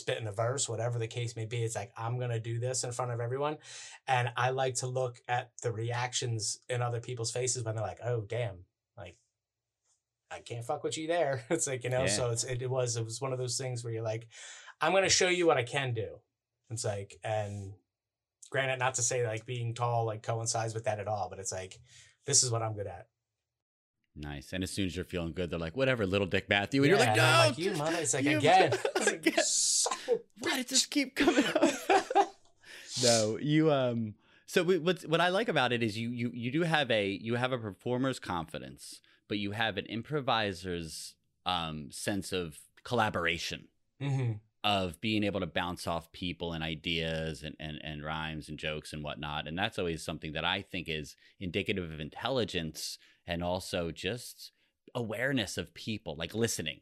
[0.09, 2.59] or in a verse, whatever the case may be, it's like I'm going to do
[2.59, 3.59] this in front of everyone
[4.07, 8.01] and I like to look at the reactions in other people's faces when they're like,
[8.05, 8.65] "Oh, damn."
[8.97, 9.17] Like
[10.31, 11.45] I can't fuck with you there.
[11.51, 12.07] It's like, you know, Yeah.
[12.09, 14.27] so it's it, it was it was one of those things where you're like,
[14.81, 16.19] I'm gonna show you what I can do.
[16.71, 17.73] It's like, and
[18.51, 21.53] granted, not to say like being tall like coincides with that at all, but it's
[21.53, 21.79] like,
[22.27, 23.07] this is what I'm good at.
[24.17, 24.53] Nice.
[24.53, 26.83] And as soon as you're feeling good, they're like, whatever, little dick Matthew.
[26.83, 27.97] And you're like, no, like, you mother.
[27.99, 28.73] It's like you- again.
[29.07, 29.35] Again.
[30.41, 31.65] why does this keep coming up?
[33.03, 34.15] no, you um.
[34.47, 37.09] So we- what what I like about it is you you you do have a
[37.11, 41.15] you have a performer's confidence, but you have an improviser's
[41.47, 43.69] um sense of collaboration
[44.01, 44.39] Mhm.
[44.65, 48.95] Of being able to bounce off people and ideas and, and, and rhymes and jokes
[48.95, 49.47] and whatnot.
[49.47, 54.53] And that's always something that I think is indicative of intelligence and also just
[54.95, 56.81] awareness of people, like listening.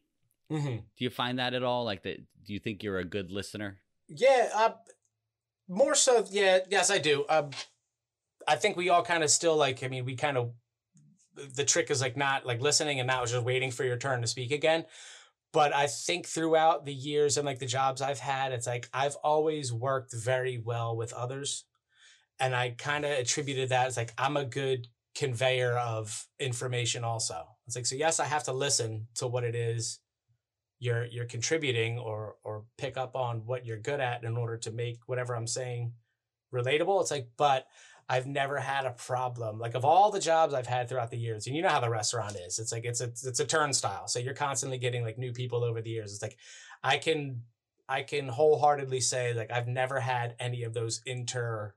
[0.51, 0.85] Mhm.
[0.97, 1.85] Do you find that at all?
[1.85, 3.78] Like that do you think you're a good listener?
[4.09, 4.72] Yeah, uh,
[5.68, 6.24] more so.
[6.30, 7.24] Yeah, yes, I do.
[7.28, 7.51] Um,
[8.47, 9.83] I think we all kind of still like.
[9.83, 10.53] I mean, we kind of.
[11.55, 14.26] The trick is like not like listening and not just waiting for your turn to
[14.26, 14.85] speak again.
[15.53, 19.16] But I think throughout the years and like the jobs I've had, it's like I've
[19.16, 21.64] always worked very well with others,
[22.40, 27.05] and I kind of attributed that as like I'm a good conveyor of information.
[27.05, 27.96] Also, it's like so.
[27.96, 30.00] Yes, I have to listen to what it is
[30.82, 34.72] you're you're contributing or or pick up on what you're good at in order to
[34.72, 35.92] make whatever I'm saying
[36.53, 37.00] relatable.
[37.00, 37.66] It's like, but
[38.09, 39.59] I've never had a problem.
[39.59, 41.90] Like of all the jobs I've had throughout the years, and you know how the
[41.90, 42.59] restaurant is.
[42.59, 44.09] It's like it's a it's a turnstile.
[44.09, 46.12] So you're constantly getting like new people over the years.
[46.12, 46.36] It's like
[46.82, 47.42] I can
[47.88, 51.74] I can wholeheartedly say like I've never had any of those inter,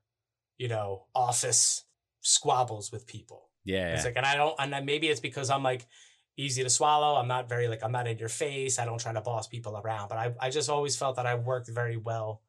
[0.57, 1.83] you know, office
[2.21, 3.49] squabbles with people.
[3.65, 3.93] Yeah.
[3.95, 5.85] It's like, and I don't, and maybe it's because I'm like
[6.37, 7.15] easy to swallow.
[7.19, 8.79] I'm not very like, I'm not in your face.
[8.79, 11.35] I don't try to boss people around, but I, I just always felt that I
[11.35, 12.41] worked very well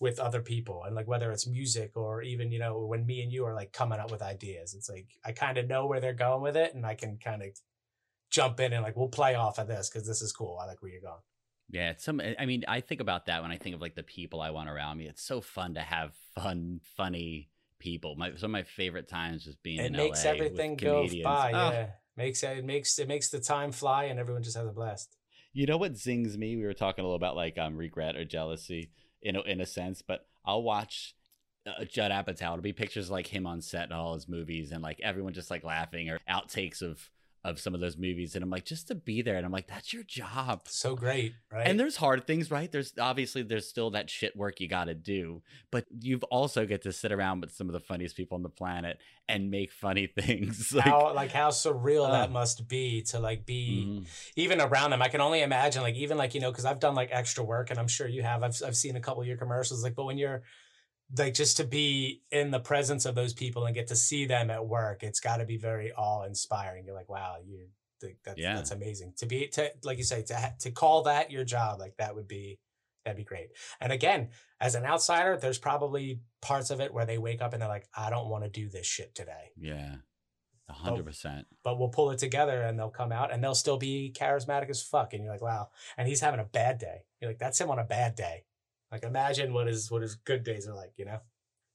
[0.00, 0.84] with other people.
[0.84, 3.72] And like, whether it's music or even, you know, when me and you are like
[3.72, 6.74] coming up with ideas, it's like, I kind of know where they're going with it
[6.74, 7.48] and I can kind of
[8.30, 10.58] jump in and like, we'll play off of this because this is cool.
[10.62, 11.20] I like where you're going.
[11.70, 12.20] Yeah, it's some.
[12.38, 14.70] I mean, I think about that when I think of like the people I want
[14.70, 15.06] around me.
[15.06, 18.16] It's so fun to have fun, funny people.
[18.16, 21.52] My some of my favorite times was being It in makes LA everything go by.
[21.52, 21.86] Oh, Yeah.
[22.16, 25.16] Makes it makes it makes the time fly and everyone just has a blast.
[25.52, 26.56] You know what zings me?
[26.56, 28.90] We were talking a little about like um regret or jealousy
[29.22, 31.14] in a, in a sense, but I'll watch
[31.66, 32.52] uh, Judd Apatow.
[32.52, 35.50] It'll be pictures like him on set in all his movies, and like everyone just
[35.50, 37.10] like laughing or outtakes of
[37.44, 39.68] of some of those movies, and I'm like just to be there, and I'm like
[39.68, 40.62] that's your job.
[40.66, 41.66] So great, right?
[41.66, 42.70] And there's hard things, right?
[42.70, 46.82] There's obviously there's still that shit work you got to do, but you've also get
[46.82, 50.06] to sit around with some of the funniest people on the planet and make funny
[50.18, 50.72] things.
[50.72, 52.32] Like, how like how surreal that Uh.
[52.32, 54.06] must be to like be Mhm.
[54.36, 55.00] even around them.
[55.02, 57.70] I can only imagine like even like you know because I've done like extra work
[57.70, 58.42] and I'm sure you have.
[58.42, 60.42] I've I've seen a couple of your commercials like, but when you're
[61.16, 64.50] like just to be in the presence of those people and get to see them
[64.50, 67.66] at work it's got to be very awe inspiring you're like wow you
[68.24, 68.54] that's, Yeah.
[68.54, 69.14] that's amazing.
[69.16, 72.28] To be to like you say to to call that your job like that would
[72.28, 72.60] be
[73.04, 73.48] that'd be great.
[73.80, 74.28] And again
[74.60, 77.88] as an outsider there's probably parts of it where they wake up and they're like
[77.96, 79.50] i don't want to do this shit today.
[79.56, 79.96] Yeah.
[80.68, 81.46] A hundred percent.
[81.64, 84.82] but we'll pull it together and they'll come out and they'll still be charismatic as
[84.82, 85.70] fuck and you're like wow.
[85.96, 86.98] And he's having a bad day.
[87.20, 88.44] You're like that's him on a bad day
[88.92, 91.20] like imagine what his what his good days are like you know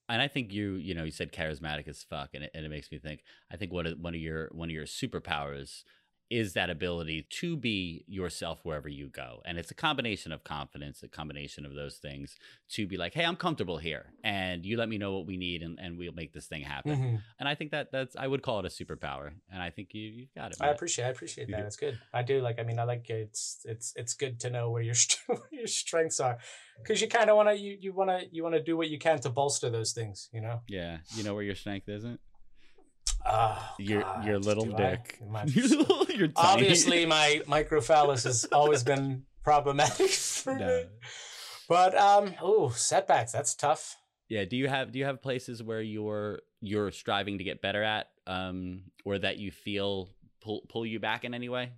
[0.10, 2.70] And I think you, you know, you said charismatic as fuck, and it, and it
[2.70, 3.24] makes me think.
[3.50, 5.84] I think one of one of your one of your superpowers
[6.30, 11.04] is that ability to be yourself wherever you go, and it's a combination of confidence,
[11.04, 12.36] a combination of those things
[12.70, 15.62] to be like, hey, I'm comfortable here, and you let me know what we need,
[15.62, 16.92] and, and we'll make this thing happen.
[16.92, 17.16] Mm-hmm.
[17.40, 20.02] And I think that that's I would call it a superpower, and I think you
[20.02, 20.58] you've got it.
[20.60, 20.76] I man.
[20.76, 21.62] appreciate I appreciate You that.
[21.62, 21.68] do.
[21.68, 22.00] It's good.
[22.14, 24.96] I do like I mean I like it's it's it's good to know where your
[25.28, 26.38] where your strengths are
[26.86, 28.90] cuz you kind of want to you you want to you want to do what
[28.90, 30.62] you can to bolster those things, you know.
[30.68, 32.20] Yeah, you know where your strength isn't.
[33.26, 34.78] Oh, Your God, your little I?
[34.78, 35.20] dick.
[35.30, 35.46] My-
[36.10, 40.68] your Obviously my microphallus has always been problematic for No.
[40.68, 40.84] me.
[41.70, 43.96] But um oh, setbacks, that's tough.
[44.30, 44.46] Yeah.
[44.46, 48.08] Do you have do you have places where you're you're striving to get better at,
[48.28, 50.10] um, or that you feel
[50.42, 51.72] pull pull you back in any way?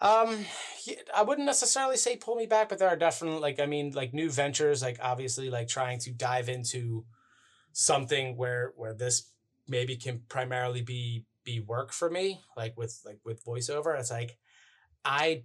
[0.00, 0.44] Um,
[1.14, 4.12] I wouldn't necessarily say pull me back, but there are definitely like I mean like
[4.12, 7.04] new ventures, like obviously like trying to dive into
[7.72, 9.30] something where where this
[9.68, 13.98] maybe can primarily be be work for me, like with like with voiceover.
[13.98, 14.36] It's like
[15.04, 15.44] I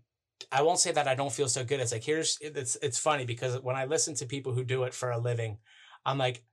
[0.52, 1.80] I won't say that I don't feel so good.
[1.80, 4.94] It's like here's it's it's funny because when I listen to people who do it
[4.94, 5.58] for a living,
[6.06, 6.44] I'm like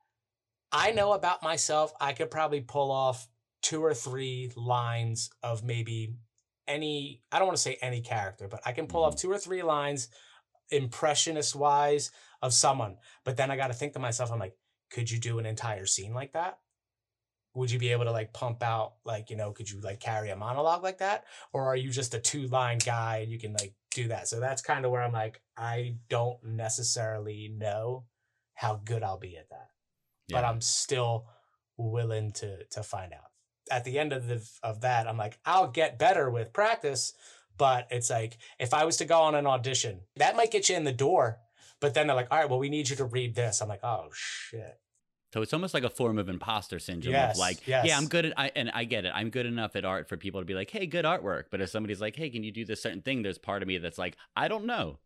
[0.70, 1.92] I know about myself.
[2.00, 3.26] I could probably pull off
[3.62, 6.14] two or three lines of maybe
[6.66, 9.28] any I don't want to say any character, but I can pull off mm-hmm.
[9.28, 10.08] two or three lines
[10.70, 12.10] impressionist wise
[12.42, 12.96] of someone.
[13.24, 14.54] But then I got to think to myself, I'm like,
[14.90, 16.58] could you do an entire scene like that?
[17.58, 20.30] Would you be able to like pump out like, you know, could you like carry
[20.30, 21.24] a monologue like that?
[21.52, 24.28] Or are you just a two line guy and you can like do that?
[24.28, 28.04] So that's kind of where I'm like, I don't necessarily know
[28.54, 29.70] how good I'll be at that.
[30.30, 31.26] But I'm still
[31.76, 33.30] willing to to find out.
[33.70, 37.12] At the end of the of that, I'm like, I'll get better with practice.
[37.56, 40.76] But it's like if I was to go on an audition, that might get you
[40.76, 41.40] in the door.
[41.80, 43.60] But then they're like, all right, well, we need you to read this.
[43.60, 44.78] I'm like, oh shit.
[45.32, 47.86] So it's almost like a form of imposter syndrome Yes, of like, yes.
[47.86, 49.12] yeah, I'm good at, I, and I get it.
[49.14, 51.44] I'm good enough at art for people to be like, hey, good artwork.
[51.50, 53.22] But if somebody's like, hey, can you do this certain thing?
[53.22, 54.98] There's part of me that's like, I don't know.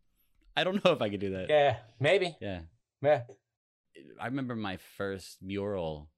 [0.56, 1.48] I don't know if I could do that.
[1.48, 2.36] Yeah, maybe.
[2.40, 2.60] yeah.
[3.02, 3.22] Yeah.
[4.20, 6.08] I remember my first mural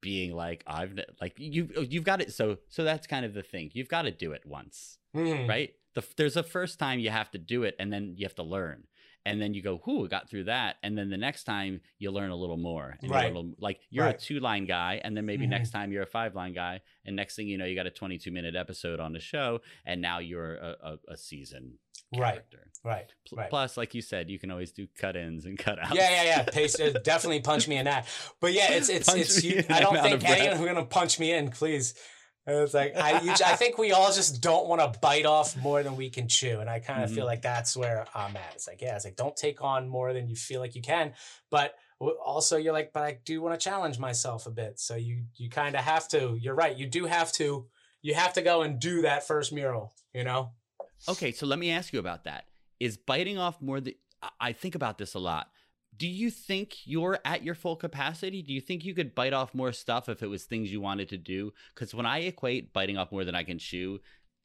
[0.00, 3.70] being like I've like you you've got it so so that's kind of the thing
[3.72, 5.48] you've got to do it once Mhm.
[5.48, 8.34] right the, there's a first time you have to do it and then you have
[8.34, 8.84] to learn
[9.24, 12.30] and then you go whoo got through that and then the next time you learn
[12.30, 13.24] a little more Right.
[13.24, 14.14] a little- like you're Right.
[14.14, 15.50] a two line guy and then maybe Mhm.
[15.50, 17.90] next time you're a five line guy and next thing you know you got a
[17.90, 20.76] 22 minute episode on the show and now you're a,
[21.08, 21.78] a, a season
[22.14, 22.32] Right.
[22.34, 23.12] character Right.
[23.28, 23.48] Pl- Right.
[23.50, 26.22] plus like you said you can always do cut ins and cut outs Yeah, yeah,
[26.24, 26.42] yeah.
[26.42, 28.08] Pace, uh, definitely punch me in that.
[28.40, 29.44] But yeah, it's it's Punch it's.
[29.44, 31.94] You, I don't think anyone's gonna punch me in, please.
[32.44, 35.56] And It's like I, you, I think we all just don't want to bite off
[35.56, 37.14] more than we can chew, and I kind of Mhm.
[37.14, 38.52] feel like that's where I'm at.
[38.54, 41.14] It's like yeah, it's like don't take on more than you feel like you can,
[41.50, 44.80] but also you're like, but I do want to challenge myself a bit.
[44.80, 46.36] So you you kind of have to.
[46.40, 46.76] You're right.
[46.76, 47.68] You do have to.
[48.00, 49.92] You have to go and do that first mural.
[50.12, 50.50] You know.
[51.08, 52.46] Okay, so let me ask you about that.
[52.80, 53.94] Is biting off more than
[54.40, 55.48] I think about this a lot.
[56.02, 58.42] Do you think you're at your full capacity?
[58.42, 61.08] Do you think you could bite off more stuff if it was things you wanted
[61.10, 61.52] to do?
[61.72, 64.00] Because when I equate biting off more than I can chew,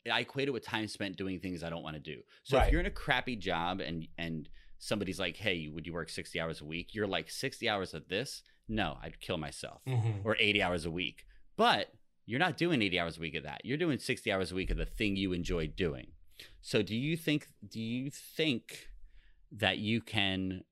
[0.08, 2.22] I equate it with time spent doing things I don't want to do.
[2.44, 2.68] So Right.
[2.68, 4.48] if you're in a crappy job and and
[4.78, 8.08] somebody's like, "Hey, would you work 60 hours a week?" You're like, "60 hours of
[8.08, 8.44] this?
[8.68, 10.24] No, I'd kill myself." Mhm.
[10.24, 11.26] or 80 hours a week.
[11.56, 11.92] But
[12.28, 13.66] you're not doing 80 hours a week of that.
[13.66, 16.12] You're doing 60 hours a week of the thing you enjoy doing.
[16.62, 18.90] So do you think do you think
[19.52, 20.64] that you can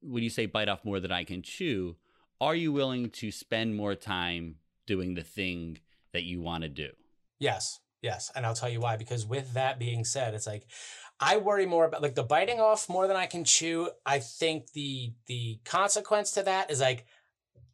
[0.00, 1.96] when you say bite off more than I can chew,
[2.40, 4.56] are you willing to spend more time
[4.86, 5.78] doing the thing
[6.12, 6.90] that you want to do?
[7.38, 8.30] Yes, yes.
[8.34, 8.96] And I'll tell you why.
[8.96, 10.66] Because with that being said, it's like
[11.20, 13.90] I worry more about like the biting off more than I can chew.
[14.06, 17.06] I think the the consequence to that is like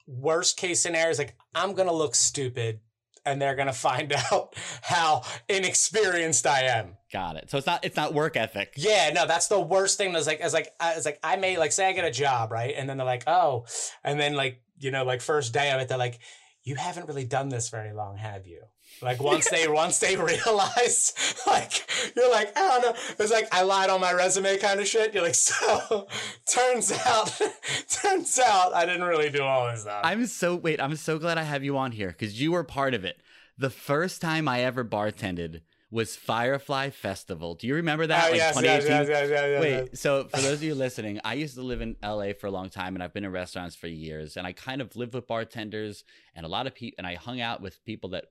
[0.07, 2.81] worst case scenario is like I'm gonna look stupid
[3.25, 6.97] and they're gonna find out how inexperienced I am.
[7.13, 7.51] Got it.
[7.51, 8.75] So it's not it's not work ethic.
[8.77, 10.13] Yeah, no, that's the worst thing.
[10.13, 12.51] That's like, as like, I it's like I may like say I get a job,
[12.53, 13.67] right, and then they're like, oh,
[14.03, 16.19] and then like you know, like first day of it, they're like,
[16.65, 18.63] you haven't really done this very long, have you?
[19.03, 21.13] Like once they once they realize,
[21.47, 21.87] like
[22.17, 23.01] you're like, I don't know.
[23.19, 25.15] It's like I lied on my resume kind of shit.
[25.15, 26.09] You're like, so
[26.47, 27.41] turns out
[27.89, 30.01] turns out I didn't really do all this stuff.
[30.05, 32.95] I'm so wait, I'm so glad I have you on here because you were part
[32.95, 33.19] of it.
[33.57, 35.61] The first time I ever bartended
[35.95, 37.55] was Firefly Festival.
[37.55, 38.25] Do you remember that?
[38.27, 38.91] Oh, like yes, yes, 2018?
[38.91, 41.95] yes, yes, yes, Wait, so for those of you listening, I used to live in
[42.03, 44.81] LA for a long time and I've been in restaurants for years and I kind
[44.81, 46.03] of lived with bartenders
[46.35, 48.25] and a lot of people and I hung out with people that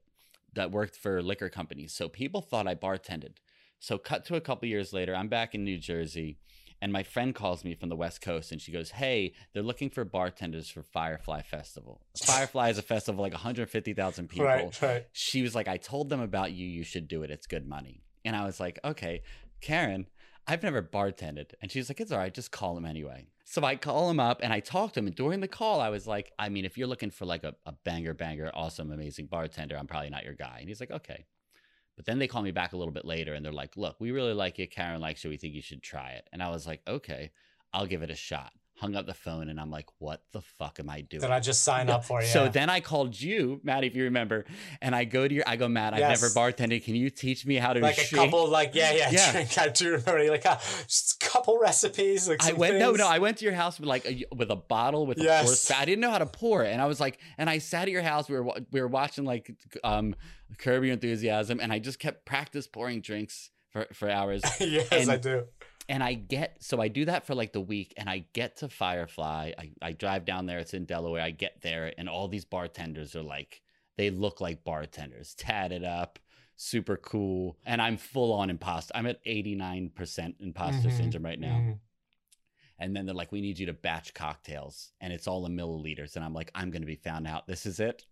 [0.56, 1.94] that worked for liquor companies.
[1.94, 3.38] So people thought I bartended.
[3.80, 6.40] So cut to a couple years later, I'm back in New Jersey
[6.84, 9.90] and my friend calls me from the West Coast and she goes, "Hey, they're looking
[9.90, 12.02] for bartenders for Firefly Festival.
[12.26, 15.08] Firefly is a festival of like 150,000 people." Right, right.
[15.14, 16.68] she was like, I told them about you.
[16.68, 17.32] You should do it.
[17.32, 18.04] It's good money.
[18.26, 19.22] And I was like, okay,
[19.62, 20.08] Karen,
[20.46, 21.54] I've never bartended.
[21.62, 22.34] And she's like, it's all right.
[22.34, 23.28] Just call him anyway.
[23.46, 25.08] So I call him up and I talk to him.
[25.08, 27.56] And during the call, I was like, I mean, if you're looking for like a,
[27.66, 30.58] a banger, banger, awesome, amazing bartender, I'm probably not your guy.
[30.60, 31.26] And he's like, okay.
[31.96, 34.12] But then they call me back a little bit later and they're like, look, we
[34.12, 34.68] really like you.
[34.68, 35.30] Karen likes you.
[35.30, 36.28] We think you should try it.
[36.34, 37.32] And I was like, okay,
[37.72, 38.52] I'll give it a shot.
[38.78, 41.22] Hung up the phone and I'm like, what the fuck am I doing?
[41.22, 42.28] Did I just sign up for you?
[42.34, 44.46] So then I called you, Matt, if you remember,
[44.82, 46.84] and I go to your, I go, Matt, I've never bartended.
[46.84, 49.32] Can you teach me how to like a couple, like yeah, yeah, Yeah.
[49.32, 49.58] drink.
[49.60, 50.32] I do remember.
[50.32, 52.28] Like uh, just a couple recipes.
[52.28, 52.98] Like I went no things.
[52.98, 55.24] no I went to your house with like a, with a bottle with a
[55.68, 57.84] pour I didn't know how to pour it and I was like and I sat
[57.84, 59.52] at your house we were we were watching like
[59.84, 60.16] um
[60.58, 64.42] Curb Your Enthusiasm and I just kept practice pouring drinks for for hours.
[64.60, 65.46] Yes, And- I do.
[65.90, 68.70] and I get so I do that for like the week and I get to
[68.70, 69.52] Firefly.
[69.58, 73.16] I, I drive down there it's in Delaware I get there and all these bartenders
[73.16, 73.62] are like
[73.98, 76.20] they look like bartenders tatted up
[76.56, 81.56] super cool and I'm full on imposter I'm at 89% imposter Mhm, syndrome right now.
[81.58, 81.80] Mhm.
[82.80, 86.16] and then they're like we need you to batch cocktails and it's all in milliliters
[86.16, 87.48] and I'm like I'm going to be found out.
[87.48, 88.06] This is it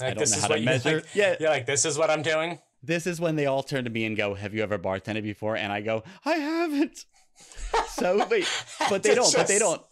[0.00, 1.14] I don't this know is how to measure like.
[1.14, 2.58] yeah You're like, this is what I'm doing.
[2.82, 5.56] this is when they all turn to me and go, "Have you ever bartended before?"
[5.56, 7.04] And I go, "I haven't."
[7.88, 8.46] So wait,
[8.90, 9.34] but they don't.
[9.34, 9.82] But they don't.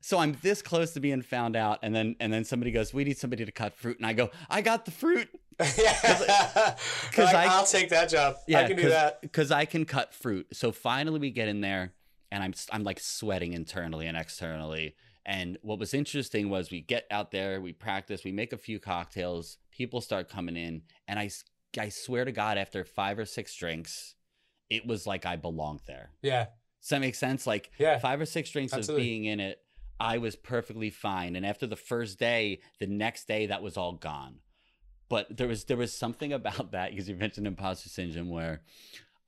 [0.00, 3.04] So I'm this close to being found out, and then and then somebody goes, "We
[3.04, 5.28] need somebody to cut fruit," and I go, "I got the fruit."
[5.78, 6.76] yeah,
[7.12, 8.36] 'cause like, I'll take that job.
[8.48, 9.20] Yeah, I can do that.
[9.22, 10.46] because I can cut fruit.
[10.52, 11.92] So finally, we get in there,
[12.30, 14.94] and I'm I'm like sweating internally and externally.
[15.24, 18.80] And what was interesting was we get out there, we practice, we make a few
[18.80, 21.30] cocktails, people start coming in, and I
[21.78, 24.14] I swear to God, after five or six drinks,
[24.68, 26.10] it was like I belonged there.
[26.22, 26.46] Yeah,
[26.80, 27.46] Does that make sense?
[27.46, 27.98] Like yeah.
[27.98, 29.02] five or six drinks Absolutely.
[29.02, 29.58] of being in it,
[30.00, 31.36] I was perfectly fine.
[31.36, 34.40] And after the first day, the next day that was all gone.
[35.08, 38.62] But there was there was something about that because you mentioned imposter syndrome where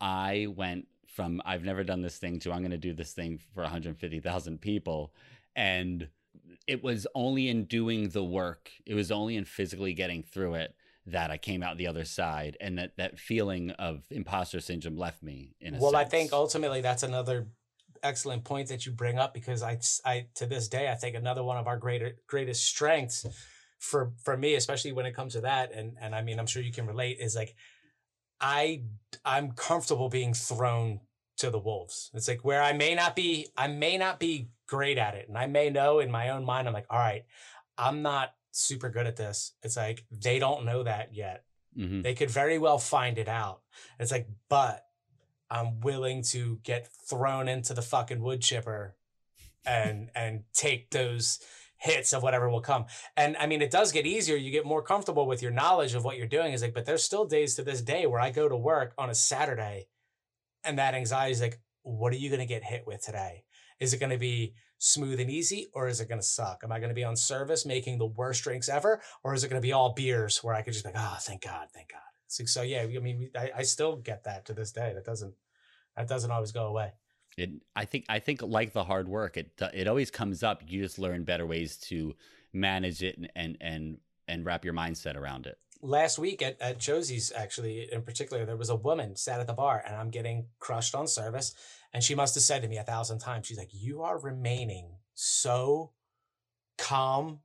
[0.01, 3.39] I went from I've never done this thing to I'm going to do this thing
[3.55, 5.15] for 150,000 people,
[5.57, 6.09] and
[6.67, 10.75] it was only in doing the work, it was only in physically getting through it
[11.07, 15.23] that I came out the other side, and that that feeling of imposter syndrome left
[15.23, 15.55] me.
[15.61, 17.49] In a Well, I think ultimately that's another
[18.03, 21.43] excellent point that you bring up because I, I to this day I think another
[21.43, 23.27] one of our greater greatest strengths
[23.79, 26.63] for for me, especially when it comes to that, and and I mean I'm sure
[26.63, 27.55] you can relate, is like
[28.41, 28.83] I
[29.25, 31.01] I'm comfortable being thrown
[31.39, 32.11] to the wolves.
[32.15, 35.39] It's like where I may not be I may not be great at it, and
[35.39, 37.25] I may know in my own mind I'm like, all right,
[37.77, 39.53] I'm not super good at this.
[39.63, 41.45] It's like they don't know that yet.
[41.77, 42.03] Mhm.
[42.03, 43.63] They could very well find it out.
[43.99, 44.87] It's like, but
[45.51, 48.97] I'm willing to get thrown into the fucking wood chipper
[49.67, 51.41] and and take those
[51.77, 52.87] hits of whatever will come.
[53.17, 54.37] And I mean, it does get easier.
[54.37, 56.53] You get more comfortable with your knowledge of what you're doing.
[56.53, 59.11] Is like, but there's still days to this day where I go to work on
[59.11, 59.89] a Saturday
[60.63, 63.45] and that anxiety is like, what are you going to get hit with today?
[63.81, 66.63] Is it going to be smooth and easy or is it going to suck?
[66.63, 69.49] Am I going to be on service making the worst drinks ever or is it
[69.49, 71.91] going to be all beers where I could just be like, oh, thank God, thank
[71.91, 72.01] God.
[72.27, 74.93] So, so yeah, I mean, I, I still get that to this day.
[74.95, 75.35] That doesn't,
[75.97, 76.93] that doesn't always go away.
[77.37, 80.63] It, I think, I think, like the hard work, it it always comes up.
[80.67, 82.15] You just learn better ways to
[82.53, 83.99] manage it and and and,
[84.29, 85.59] and wrap your mindset around it.
[85.83, 89.53] Last week at, at Josie's, actually, in particular, there was a woman sat at the
[89.53, 91.55] bar and I'm getting crushed on service.
[91.93, 94.97] And she must have said to me a thousand times, she's like, You are remaining
[95.15, 95.93] so
[96.77, 97.41] calm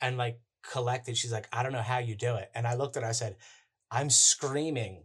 [0.00, 1.16] and like collected.
[1.16, 2.50] She's like, I don't know how you do it.
[2.54, 3.36] And I looked at her, I said,
[3.90, 5.04] I'm screaming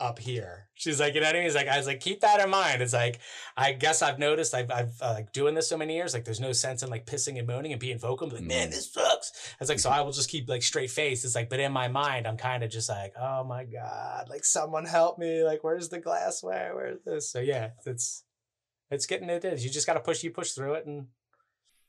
[0.00, 0.68] up here.
[0.74, 1.46] She's like, you know what I mean?
[1.46, 2.82] It's like, I was like, keep that in mind.
[2.82, 3.20] It's like,
[3.56, 6.40] I guess I've noticed I've, I've uh, like doing this so many years, like there's
[6.40, 8.28] no sense in like pissing and moaning and being vocal.
[8.28, 9.13] Like, man, this sucks.
[9.60, 9.98] It's like, so mm-hmm.
[9.98, 11.24] I will just keep like straight face.
[11.24, 14.44] It's like, but in my mind, I'm kind of just like, oh my God, like
[14.44, 15.42] someone help me.
[15.44, 16.74] Like, where's the glassware?
[16.74, 17.30] Where's this?
[17.30, 18.24] So yeah, it's,
[18.90, 19.64] it's getting it is.
[19.64, 20.86] You just got to push, you push through it.
[20.86, 21.06] And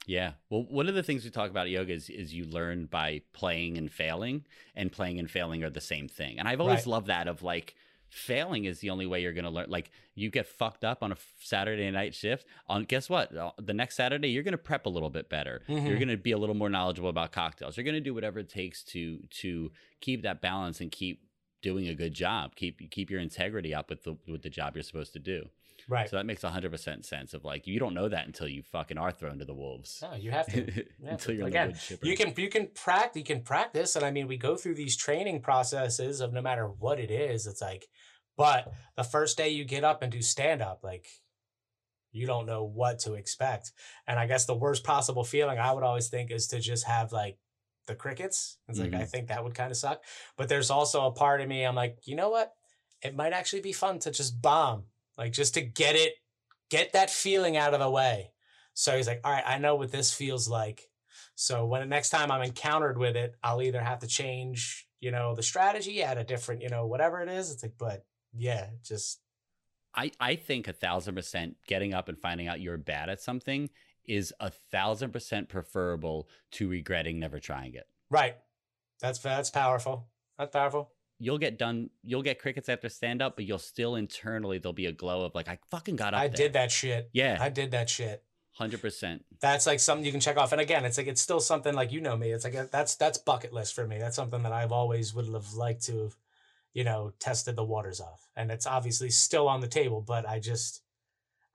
[0.06, 0.34] Yeah.
[0.50, 3.78] Well, one of the things we talk about yoga is, is you learn by playing
[3.78, 4.46] and failing,
[4.76, 6.40] and playing and failing are the same thing.
[6.40, 6.88] And I've always Right.
[6.88, 7.76] loved that of like
[8.10, 9.70] failing is the only way you're going to learn.
[9.70, 12.46] Like you get fucked up on a Saturday night shift.
[12.68, 13.36] On guess what?
[13.36, 15.62] Uh, The next Saturday you're going to prep a little bit better.
[15.68, 15.96] You're Mhm.
[16.00, 17.76] going to be a little more knowledgeable about cocktails.
[17.78, 21.22] You're going to do whatever it takes to to keep that balance and keep
[21.62, 22.56] doing a good job.
[22.56, 25.50] Keep keep your integrity up with the with the job you're supposed to do.
[25.88, 26.10] Right.
[26.10, 29.12] So that makes 100% sense of like you don't know that until you fucking are
[29.12, 30.00] thrown to the wolves.
[30.02, 30.66] No, you have to.
[31.00, 31.38] You have until to.
[31.38, 32.06] you're Again, in the wood chipper.
[32.08, 34.96] you can you can practice you can practice and i mean we go through these
[34.98, 37.86] training processes of no matter what it is it's like
[38.38, 41.08] but the first day you get up and do stand up like
[42.12, 43.72] you don't know what to expect
[44.08, 47.12] and i guess the worst possible feeling i would always think is to just have
[47.12, 47.38] like
[47.88, 49.10] the crickets it's like i Mhm.
[49.10, 50.04] think that would kind of suck
[50.38, 52.54] but there's also a part of me i'm like you know what
[53.04, 54.86] it might actually be fun to just bomb
[55.18, 56.14] like just to get it
[56.70, 58.32] get that feeling out of the way
[58.74, 60.90] so he's like all right i know what this feels like
[61.36, 65.36] so when next time I'm encountered with it, I'll either have to change, you know,
[65.36, 67.52] the strategy, add a different, you know, whatever it is.
[67.52, 69.20] It's like, but yeah, just
[69.94, 73.70] I, I think a thousand percent getting up and finding out you're bad at something
[74.06, 77.88] is a thousand percent preferable to regretting never trying it.
[78.10, 78.36] right.
[79.02, 80.08] That's that's powerful.
[80.40, 80.92] That's powerful.
[81.20, 81.90] You'll get done.
[82.04, 85.34] You'll get crickets after stand up, but you'll still internally there'll be a glow of
[85.34, 86.20] like I fucking got up.
[86.20, 86.36] I there.
[86.36, 87.10] did that shit.
[87.14, 88.24] Yeah, I did that shit.
[88.54, 89.24] hundred percent.
[89.40, 90.52] That's like something you can check off.
[90.52, 92.32] And again, it's like it's still something like you know me.
[92.32, 93.98] It's like a, that's that's bucket list for me.
[93.98, 96.16] That's something that I've always would have liked to have,
[96.74, 98.20] you know, tested the waters of.
[98.36, 100.82] And it's obviously still on the table, but I just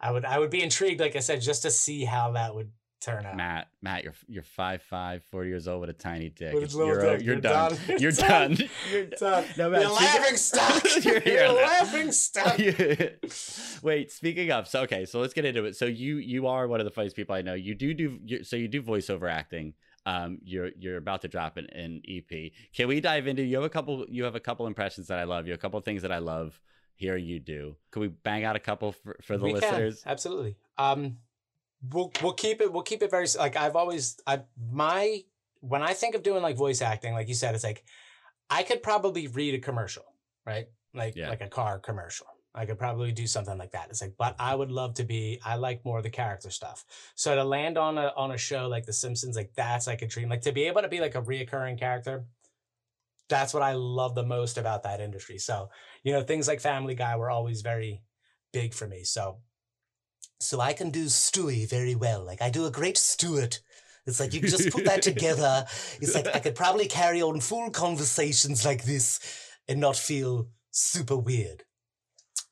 [0.00, 2.70] I would I would be intrigued, like I said, just to see how that would
[3.00, 3.36] turn out.
[3.36, 6.54] Matt, Matt, you're you're five five, 40 years old with a tiny dick.
[6.54, 7.76] With a you're, uh, dick, you're, you're done.
[7.86, 7.98] done.
[8.00, 8.58] You're Done.
[8.92, 9.44] You're done.
[9.56, 10.82] No, Matt, You're laughing stock.
[11.04, 12.58] You're- You're, laughing stock.
[13.82, 15.76] Wait, speaking of, so okay, so let's get into it.
[15.76, 17.54] So you you are one of the funniest people I know.
[17.54, 19.74] You do do so you do voiceover acting.
[20.06, 22.52] Um, you're you're about to drop an, an EP.
[22.74, 23.42] Can we dive into?
[23.42, 24.06] You have a couple.
[24.08, 25.46] You have a couple impressions that I love.
[25.46, 26.58] You have a couple things that I love
[26.96, 27.76] hearing you do.
[27.92, 30.02] Can we bang out a couple for, for the We can, listeners?
[30.06, 30.56] absolutely.
[30.76, 31.16] Um,
[31.88, 32.72] we'll we'll keep it.
[32.72, 34.20] We'll keep it very like I've always.
[34.26, 35.22] I my
[35.60, 37.84] when I think of doing like voice acting, like you said, it's like
[38.48, 40.04] I could probably read a commercial,
[40.46, 40.66] right?
[40.94, 41.28] Like Yeah.
[41.28, 42.26] like a car commercial.
[42.52, 43.90] I could probably do something like that.
[43.90, 45.40] It's like, but I would love to be.
[45.44, 46.84] I like more of the character stuff.
[47.14, 50.06] So to land on a on a show like The Simpsons, like that's like a
[50.08, 50.28] dream.
[50.28, 52.24] Like to be able to be like a reoccurring character.
[53.28, 55.38] That's what I love the most about that industry.
[55.38, 55.70] So
[56.02, 58.02] you know, things like Family Guy were always very
[58.52, 59.04] big for me.
[59.04, 59.38] So
[60.40, 62.24] so I can do Stewie very well.
[62.24, 63.60] Like I do a great Stewart.
[64.06, 65.66] It's like you just put that together.
[66.00, 69.20] It's like I could probably carry on full conversations like this
[69.68, 71.64] and not feel super weird.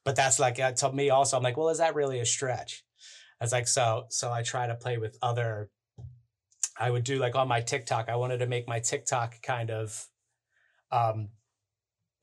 [0.04, 1.36] But that's like to me also.
[1.36, 2.84] I'm like, well, is that really a stretch?
[3.40, 5.70] I was like, so so I try to play with other.
[6.78, 8.08] I would do like on my TikTok.
[8.08, 10.06] I wanted to make my TikTok kind of,
[10.92, 11.30] um,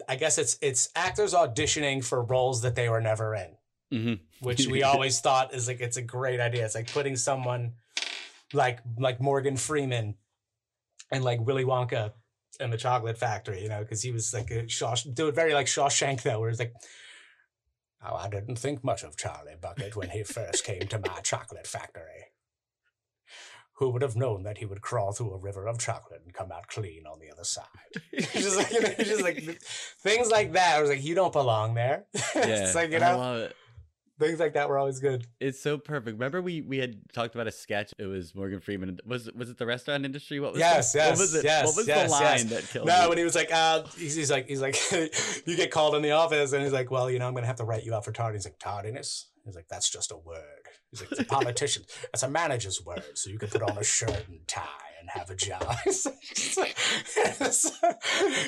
[0.08, 3.58] I guess it's it's actors auditioning for roles that they were never in
[3.92, 6.66] hmm which we always thought is like it's a great idea.
[6.66, 7.74] It's like putting someone
[8.54, 10.16] like like Morgan Freeman
[11.12, 12.14] and like Willy Wonka
[12.60, 15.54] in the Chocolate Factory, you know, because he was like a Shaw, do it very
[15.54, 16.74] like Shawshank though, where it's like,
[18.04, 21.68] oh, I didn't think much of Charlie Bucket when he first came to my chocolate
[21.68, 22.32] factory.
[23.80, 26.50] Who would have known that he would crawl through a river of chocolate and come
[26.50, 27.66] out clean on the other side?
[28.32, 29.62] Just like, you know, just like
[30.00, 30.78] things like that.
[30.78, 32.06] I was like, you don't belong there.
[32.36, 33.56] Yeah, it's like you I love it.
[34.20, 35.28] Things like that were always good.
[35.40, 36.16] It's so perfect.
[36.16, 37.94] Remember we we had talked about a sketch.
[37.98, 39.00] It was Morgan Freeman.
[39.06, 40.40] Was was it the restaurant industry?
[40.40, 41.44] What was Yes, the, yes, what was it?
[41.44, 42.44] yes, what was yes, the line yes.
[42.50, 43.10] that killed No, you?
[43.10, 44.78] when he was like, uh, he's, he's like, he's like,
[45.46, 47.58] you get called in the office, and he's like, well, you know, I'm gonna have
[47.58, 48.46] to write you out for tardiness.
[48.46, 49.28] He's like, tardiness.
[49.46, 50.65] He's like, that's just a word.
[50.96, 51.84] He's like, it's a politician.
[52.12, 53.04] That's a manager's word.
[53.14, 54.62] So you can put on a shirt and tie
[55.00, 55.76] and have a job.
[55.84, 56.06] He's
[56.58, 56.78] like,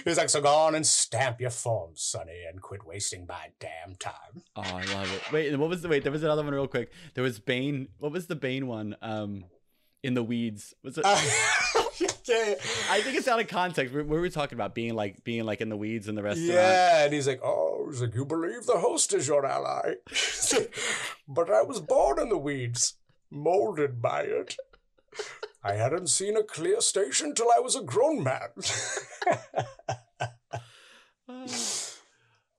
[0.05, 3.95] he's like, so go on and stamp your forms, Sonny, and quit wasting my damn
[3.95, 4.43] time.
[4.55, 5.31] Oh, I love it.
[5.31, 6.03] Wait, what was the wait?
[6.03, 6.91] There was another one real quick.
[7.13, 7.89] There was Bane.
[7.99, 8.95] What was the Bane one?
[9.01, 9.45] Um,
[10.03, 10.73] in the weeds.
[10.83, 11.05] Was it?
[11.05, 11.21] Uh,
[12.91, 13.93] I think it's out of context.
[13.93, 16.49] We, we were talking about being like being like in the weeds in the restaurant.
[16.51, 19.95] Yeah, and he's like, "Oh, he's like, you believe the host is your ally?"
[21.27, 22.95] But I was born in the weeds,
[23.31, 24.55] molded by it.
[25.63, 28.49] I hadn't seen a clear station till I was a grown man.
[31.29, 31.45] Oh.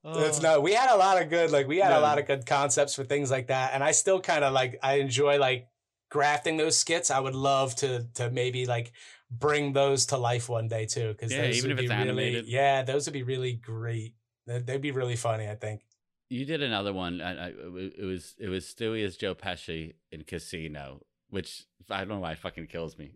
[0.05, 1.99] It's no, we had a lot of good, like we had Yeah.
[1.99, 4.79] a lot of good concepts for things like that, and I still kind of like
[4.81, 5.67] I enjoy like
[6.09, 7.11] grafting those skits.
[7.11, 8.93] I would love to to maybe like
[9.31, 12.47] bring those to life one day too, because Yeah, even if it's really, animated.
[12.47, 14.15] yeah, those would be really great.
[14.47, 15.81] They'd be really funny, I think.
[16.29, 17.21] You did another one.
[17.21, 21.01] I, I, it was it was Stewie as Joe Pesci in Casino.
[21.29, 23.11] which I don't know why it fucking kills me.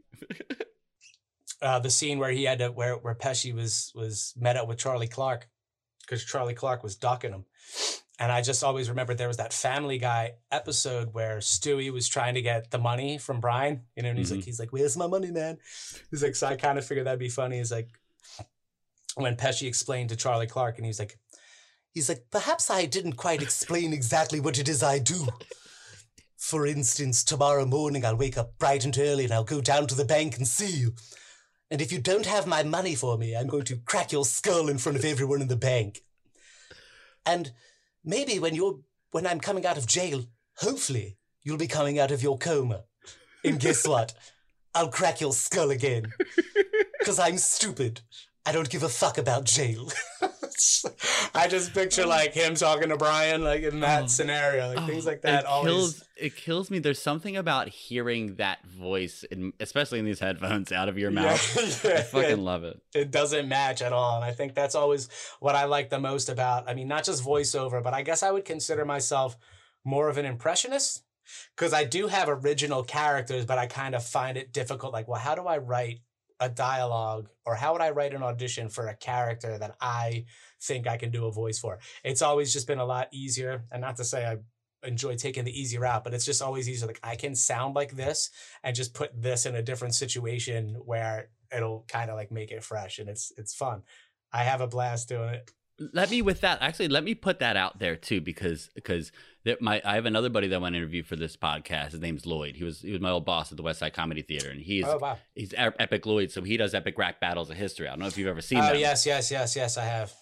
[1.61, 4.77] uh, the scene where he had to where where Pesci was was met up with
[4.77, 5.47] Charlie Clark
[6.03, 7.45] because Charlie Clark was ducking him.
[8.19, 12.35] And I just always remember there was that Family Guy episode where Stewie was trying
[12.35, 14.35] to get the money from Brian, you know, and he's Mhm.
[14.35, 15.57] like, he's like, "Where's my money, man?"
[16.11, 17.57] He's like, so I kind of figured that'd be funny.
[17.57, 17.89] He's like,
[19.15, 21.17] when Pesci explained to Charlie Clark, and he's like,
[21.91, 25.27] he's like, perhaps I didn't quite explain exactly what it is I do.
[26.37, 29.95] For instance, tomorrow morning I'll wake up bright and early and I'll go down to
[29.95, 30.95] the bank and see you.
[31.71, 34.69] And if you don't have my money for me, I'm going to crack your skull
[34.69, 36.03] in front of everyone in the bank.
[37.25, 37.51] And
[38.03, 38.79] maybe when you're
[39.11, 40.25] when I'm coming out of jail,
[40.57, 42.83] hopefully you'll be coming out of your coma.
[43.43, 44.13] And guess what?
[44.75, 46.13] I'll crack your skull again.
[47.05, 48.01] Cause I'm stupid.
[48.45, 49.89] I don't give a fuck about jail.
[51.35, 54.07] I just picture like him talking to Brian, like in that Oh.
[54.07, 55.41] scenario, like oh, things Oh, like that.
[55.41, 56.03] It always kills.
[56.15, 56.79] It kills me.
[56.79, 61.83] There's something about hearing that voice, in, especially in these headphones, out of your mouth.
[61.83, 62.79] Yeah, I fucking love it.
[62.93, 64.15] it doesn't match at all.
[64.17, 65.09] And I think that's always
[65.39, 68.31] what I like the most about, I mean, not just voiceover, but I guess I
[68.31, 69.37] would consider myself
[69.83, 71.03] more of an impressionist
[71.55, 74.93] because I do have original characters, but I kind of find it difficult.
[74.93, 75.99] Like, well, how do I write
[76.39, 80.25] a dialogue or how would I write an audition for a character that I
[80.63, 81.79] think I can do a voice for?
[82.03, 83.63] It's always just been a lot easier.
[83.71, 84.37] And not to say I
[84.87, 86.87] enjoy taking the easy route, but it's just always easier.
[86.87, 88.29] Like, I can sound like this
[88.63, 92.63] and just put this in a different situation where it'll kind of like make it
[92.63, 93.83] fresh and it's it's fun.
[94.31, 95.51] I have a blast doing it.
[95.93, 99.11] let me with that actually let me put that out there too because because
[99.43, 101.91] there, my I have another buddy that I want to interview for this podcast.
[101.91, 102.55] His name's Lloyd.
[102.55, 104.85] He was he was my old boss at the West Side Comedy Theater, and he's
[104.85, 105.17] oh wow!
[105.35, 107.87] he's Epic Lloyd, so he does epic rap battles of history.
[107.87, 108.77] I don't know if you've ever seen Oh them.
[108.79, 109.77] yes, yes, yes, yes.
[109.77, 110.13] I have.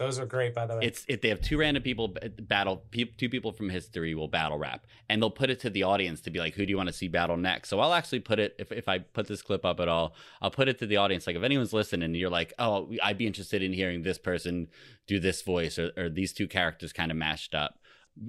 [0.00, 0.80] Those are great, by the way.
[0.84, 4.86] It's it, they have two random people battle two people from history will battle rap
[5.10, 6.92] and they'll put it to the audience to be like who do you want to
[6.94, 9.78] see battle next so I'll actually put it if, if I put this clip up
[9.78, 12.90] at all I'll put it to the audience like if anyone's listening you're like oh
[13.02, 14.68] I'd be interested in hearing this person
[15.06, 17.78] do this voice or, or these two characters kind of mashed up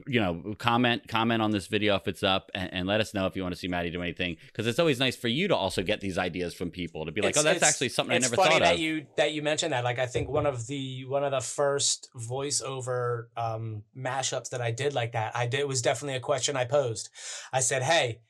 [0.07, 3.25] you know comment comment on this video if it's up and, and let us know
[3.25, 5.55] if you want to see Maddie do anything because it's always nice for you to
[5.55, 8.17] also get these ideas from people to be like It's- oh that's actually something I
[8.17, 9.83] it's never funny thought that you that you mentioned that.
[9.83, 14.71] Like I think one of the one of the first voiceover um, mashups that I
[14.71, 17.09] did like that, I did was definitely a question I posed.
[17.51, 18.21] I said, "Hey,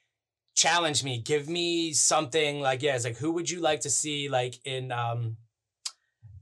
[0.56, 1.22] challenge me.
[1.22, 2.96] Give me something like yeah.
[2.96, 5.38] It's like who would you like to see like in um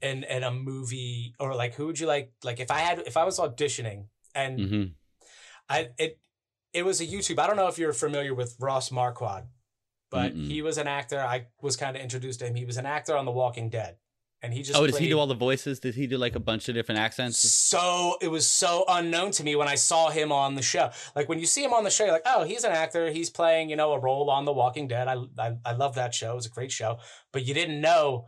[0.01, 3.17] in in a movie or like who would you like like if I had if
[3.17, 4.83] I was auditioning and hmm
[5.69, 6.19] I it
[6.73, 7.39] it was a YouTube.
[7.39, 9.45] I don't know if you're familiar with Ross Marquand,
[10.09, 10.47] but Mm-mm.
[10.47, 11.19] he was an actor.
[11.19, 12.55] I was kind of introduced to him.
[12.55, 13.97] He was an actor on The Walking Dead,
[14.41, 16.39] and he just oh does he do all the voices did he do like a
[16.39, 20.31] bunch of different accents so it was so unknown to me when I saw him
[20.31, 20.91] on the show.
[21.15, 23.11] Like when you see him on the show, you're like, oh, he's an actor.
[23.11, 25.07] He's playing, you know, a role on The Walking Dead.
[25.07, 26.31] I I, I love that show.
[26.31, 26.97] It was a great show.
[27.31, 28.25] But you didn't know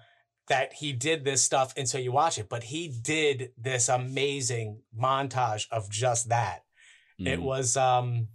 [0.47, 2.49] that he did this stuff until you watch it.
[2.49, 6.63] But he did this amazing montage of just that.
[7.25, 7.43] It Mhm.
[7.43, 8.27] was um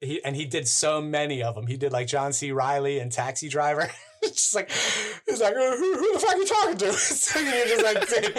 [0.00, 1.66] he and he did so many of them.
[1.66, 2.52] He did like John C.
[2.52, 3.90] Reilly and Taxi Driver.
[4.22, 4.70] It's just like
[5.26, 6.92] he's like who, who the fuck are you talking to?
[6.92, 8.34] so you're just like, dude,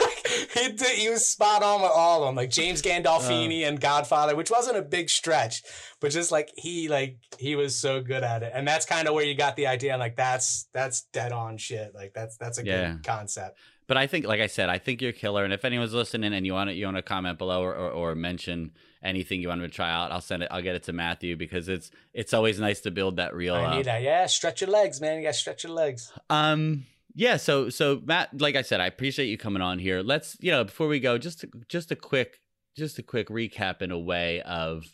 [0.00, 3.80] like he did he was spot on with all of them, like James Gandolfini and
[3.80, 5.64] Godfather, which wasn't a big stretch,
[6.00, 9.14] but just like he like he was so good at it, and that's kind of
[9.14, 9.96] where you got the idea.
[9.98, 11.92] Like that's that's dead on shit.
[11.96, 12.92] Like that's that's a Yeah.
[12.92, 13.58] good concept.
[13.92, 15.44] But I think, like I said, I think you're killer.
[15.44, 17.90] And if anyone's listening and you want to, you want to comment below or, or,
[17.90, 18.70] or mention
[19.02, 20.48] anything you want to try out, I'll send it.
[20.50, 23.54] I'll get it to Matthew because it's it's always nice to build that reel.
[23.54, 24.00] I uh, need that.
[24.00, 25.18] Yeah, stretch your legs, man.
[25.18, 26.10] You got to stretch your legs.
[26.30, 26.86] Um.
[27.14, 27.36] Yeah.
[27.36, 30.00] So so Matt, like I said, I appreciate you coming on here.
[30.00, 32.40] Let's you know before we go, just just a quick
[32.74, 34.86] just a quick recap in a way of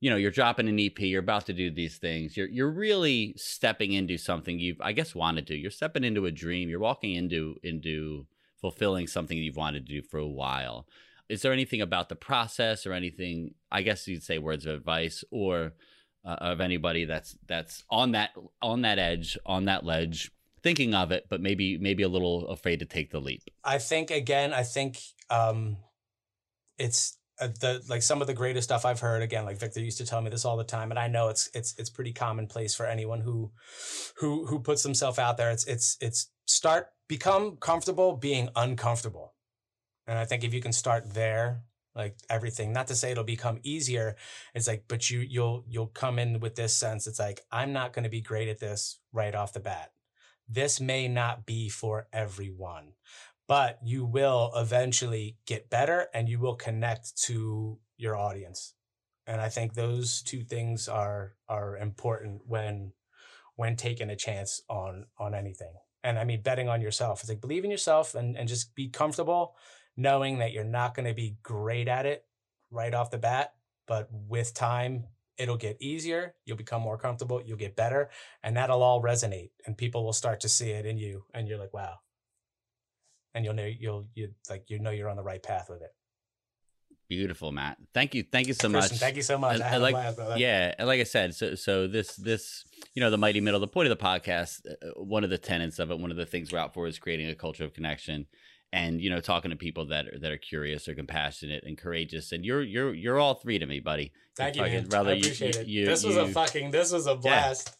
[0.00, 3.34] you know you're dropping an EP, you're about to do these things, you're you're really
[3.36, 5.56] stepping into something you've I guess wanted to.
[5.56, 6.68] You're stepping into a dream.
[6.68, 8.26] You're walking into into
[8.60, 10.86] fulfilling something you've wanted to do for a while.
[11.28, 13.54] Is there anything about the process or anything?
[13.70, 15.72] I guess you'd say words of advice or
[16.24, 20.32] uh, of anybody that's that's on that on that edge on that ledge
[20.62, 24.10] thinking of it but maybe maybe a little afraid to take the leap I think
[24.12, 24.98] again, I think
[25.28, 25.78] um,
[26.78, 29.22] it's Uh, the like some of the greatest stuff I've heard.
[29.22, 31.50] Again, like Victor used to tell me this all the time, and I know it's
[31.54, 33.52] it's it's pretty commonplace for anyone who
[34.16, 35.50] who who puts themselves out there.
[35.50, 39.34] It's it's it's start become comfortable being uncomfortable,
[40.06, 41.62] and I think if you can start there.
[41.94, 44.16] Like everything, not to say it'll become easier.
[44.54, 47.06] It's like, but you you'll you'll come in with this sense.
[47.06, 49.92] It's like I'm not going to be great at this right off the bat.
[50.46, 52.92] This may not be for everyone
[53.48, 58.74] but you will eventually get better and you will connect to your audience
[59.26, 62.92] and I think those two things are are important when
[63.56, 65.72] when taking a chance on on anything.
[66.04, 67.20] And I mean betting on yourself.
[67.20, 69.56] It's like believe in yourself and and just be comfortable
[69.96, 72.24] knowing that you're not going to be great at it
[72.70, 73.54] right off the bat,
[73.88, 75.06] but with time
[75.38, 78.10] it'll get easier, you'll become more comfortable, you'll get better,
[78.42, 81.58] and that'll all resonate and people will start to see it in you and you're
[81.58, 81.98] like, "Wow."
[83.36, 85.90] And you'll know you'll you like you know you're on the right path with it.
[87.08, 87.76] Beautiful, Matt.
[87.94, 88.24] Thank you.
[88.24, 89.00] Thank you so Christian, much.
[89.00, 89.60] Thank you so much.
[89.60, 90.38] I had like- a blast, brother.
[90.38, 92.64] Yeah, and like I said, so so this this
[92.94, 93.60] you know the mighty middle.
[93.60, 96.26] The point of the podcast, uh, one of the tenets of it, one of the
[96.26, 98.26] things we're out for is creating a culture of connection,
[98.72, 102.32] and you know talking to people that are that are curious or compassionate and courageous.
[102.32, 104.12] And you're you're you're all three to me, buddy.
[104.34, 104.86] Thank you, fucking- man.
[104.88, 105.66] brother, I you- appreciate you- it.
[105.68, 106.70] you- this was a fucking.
[106.72, 107.76] This was a blast.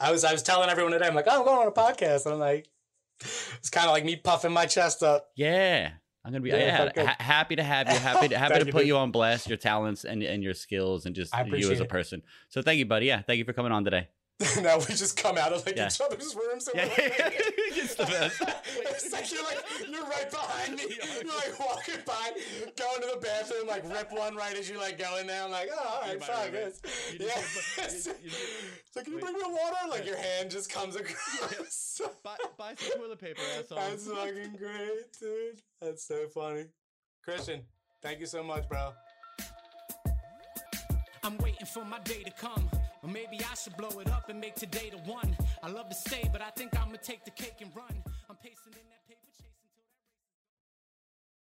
[0.00, 1.06] I was I was telling everyone today.
[1.06, 2.68] I'm like, oh, I'm going on a podcast, and I'm like,
[3.20, 5.28] it's kind of like me puffing my chest up.
[5.36, 5.90] Yeah.
[6.24, 7.96] I'm gonna be Yeah, yeah, ha- happy to have you.
[7.96, 8.88] Happy to happy to you, put dude.
[8.88, 12.20] you on blast, your talents and and your skills, and just you as a person.
[12.48, 13.06] So thank you, buddy.
[13.06, 14.08] Yeah, thank you for coming on today.
[14.60, 15.86] now we just come out of like Yeah.
[15.86, 16.68] each other's rooms.
[16.68, 17.18] And Yeah, we're like,
[17.56, 18.42] it's the best.
[18.76, 19.58] it's like you're like
[19.88, 20.84] you're right behind me.
[21.24, 22.32] You're like walking by,
[22.76, 25.42] going to the bathroom, like rip one right as you like go in there.
[25.42, 26.80] I'm like, oh, all right, You're my fuck this.
[27.18, 27.26] Yeah.
[27.84, 28.30] just- you- you-
[28.86, 29.88] It's like, can you bring me water?
[29.88, 32.00] Like your hand just comes across.
[32.22, 33.78] buy, buy some toilet paper, asshole.
[33.78, 35.60] That's fucking great, dude.
[35.80, 36.66] That's so funny.
[37.24, 37.62] Christian,
[38.02, 38.92] thank you so much, bro.
[41.24, 42.68] I'm waiting for my day to come.
[43.06, 45.36] Or maybe I should blow it up and make today the one.
[45.62, 48.02] I love to stay, but I think I'ma take the cake and run.
[48.28, 48.95] I'm pacing in that.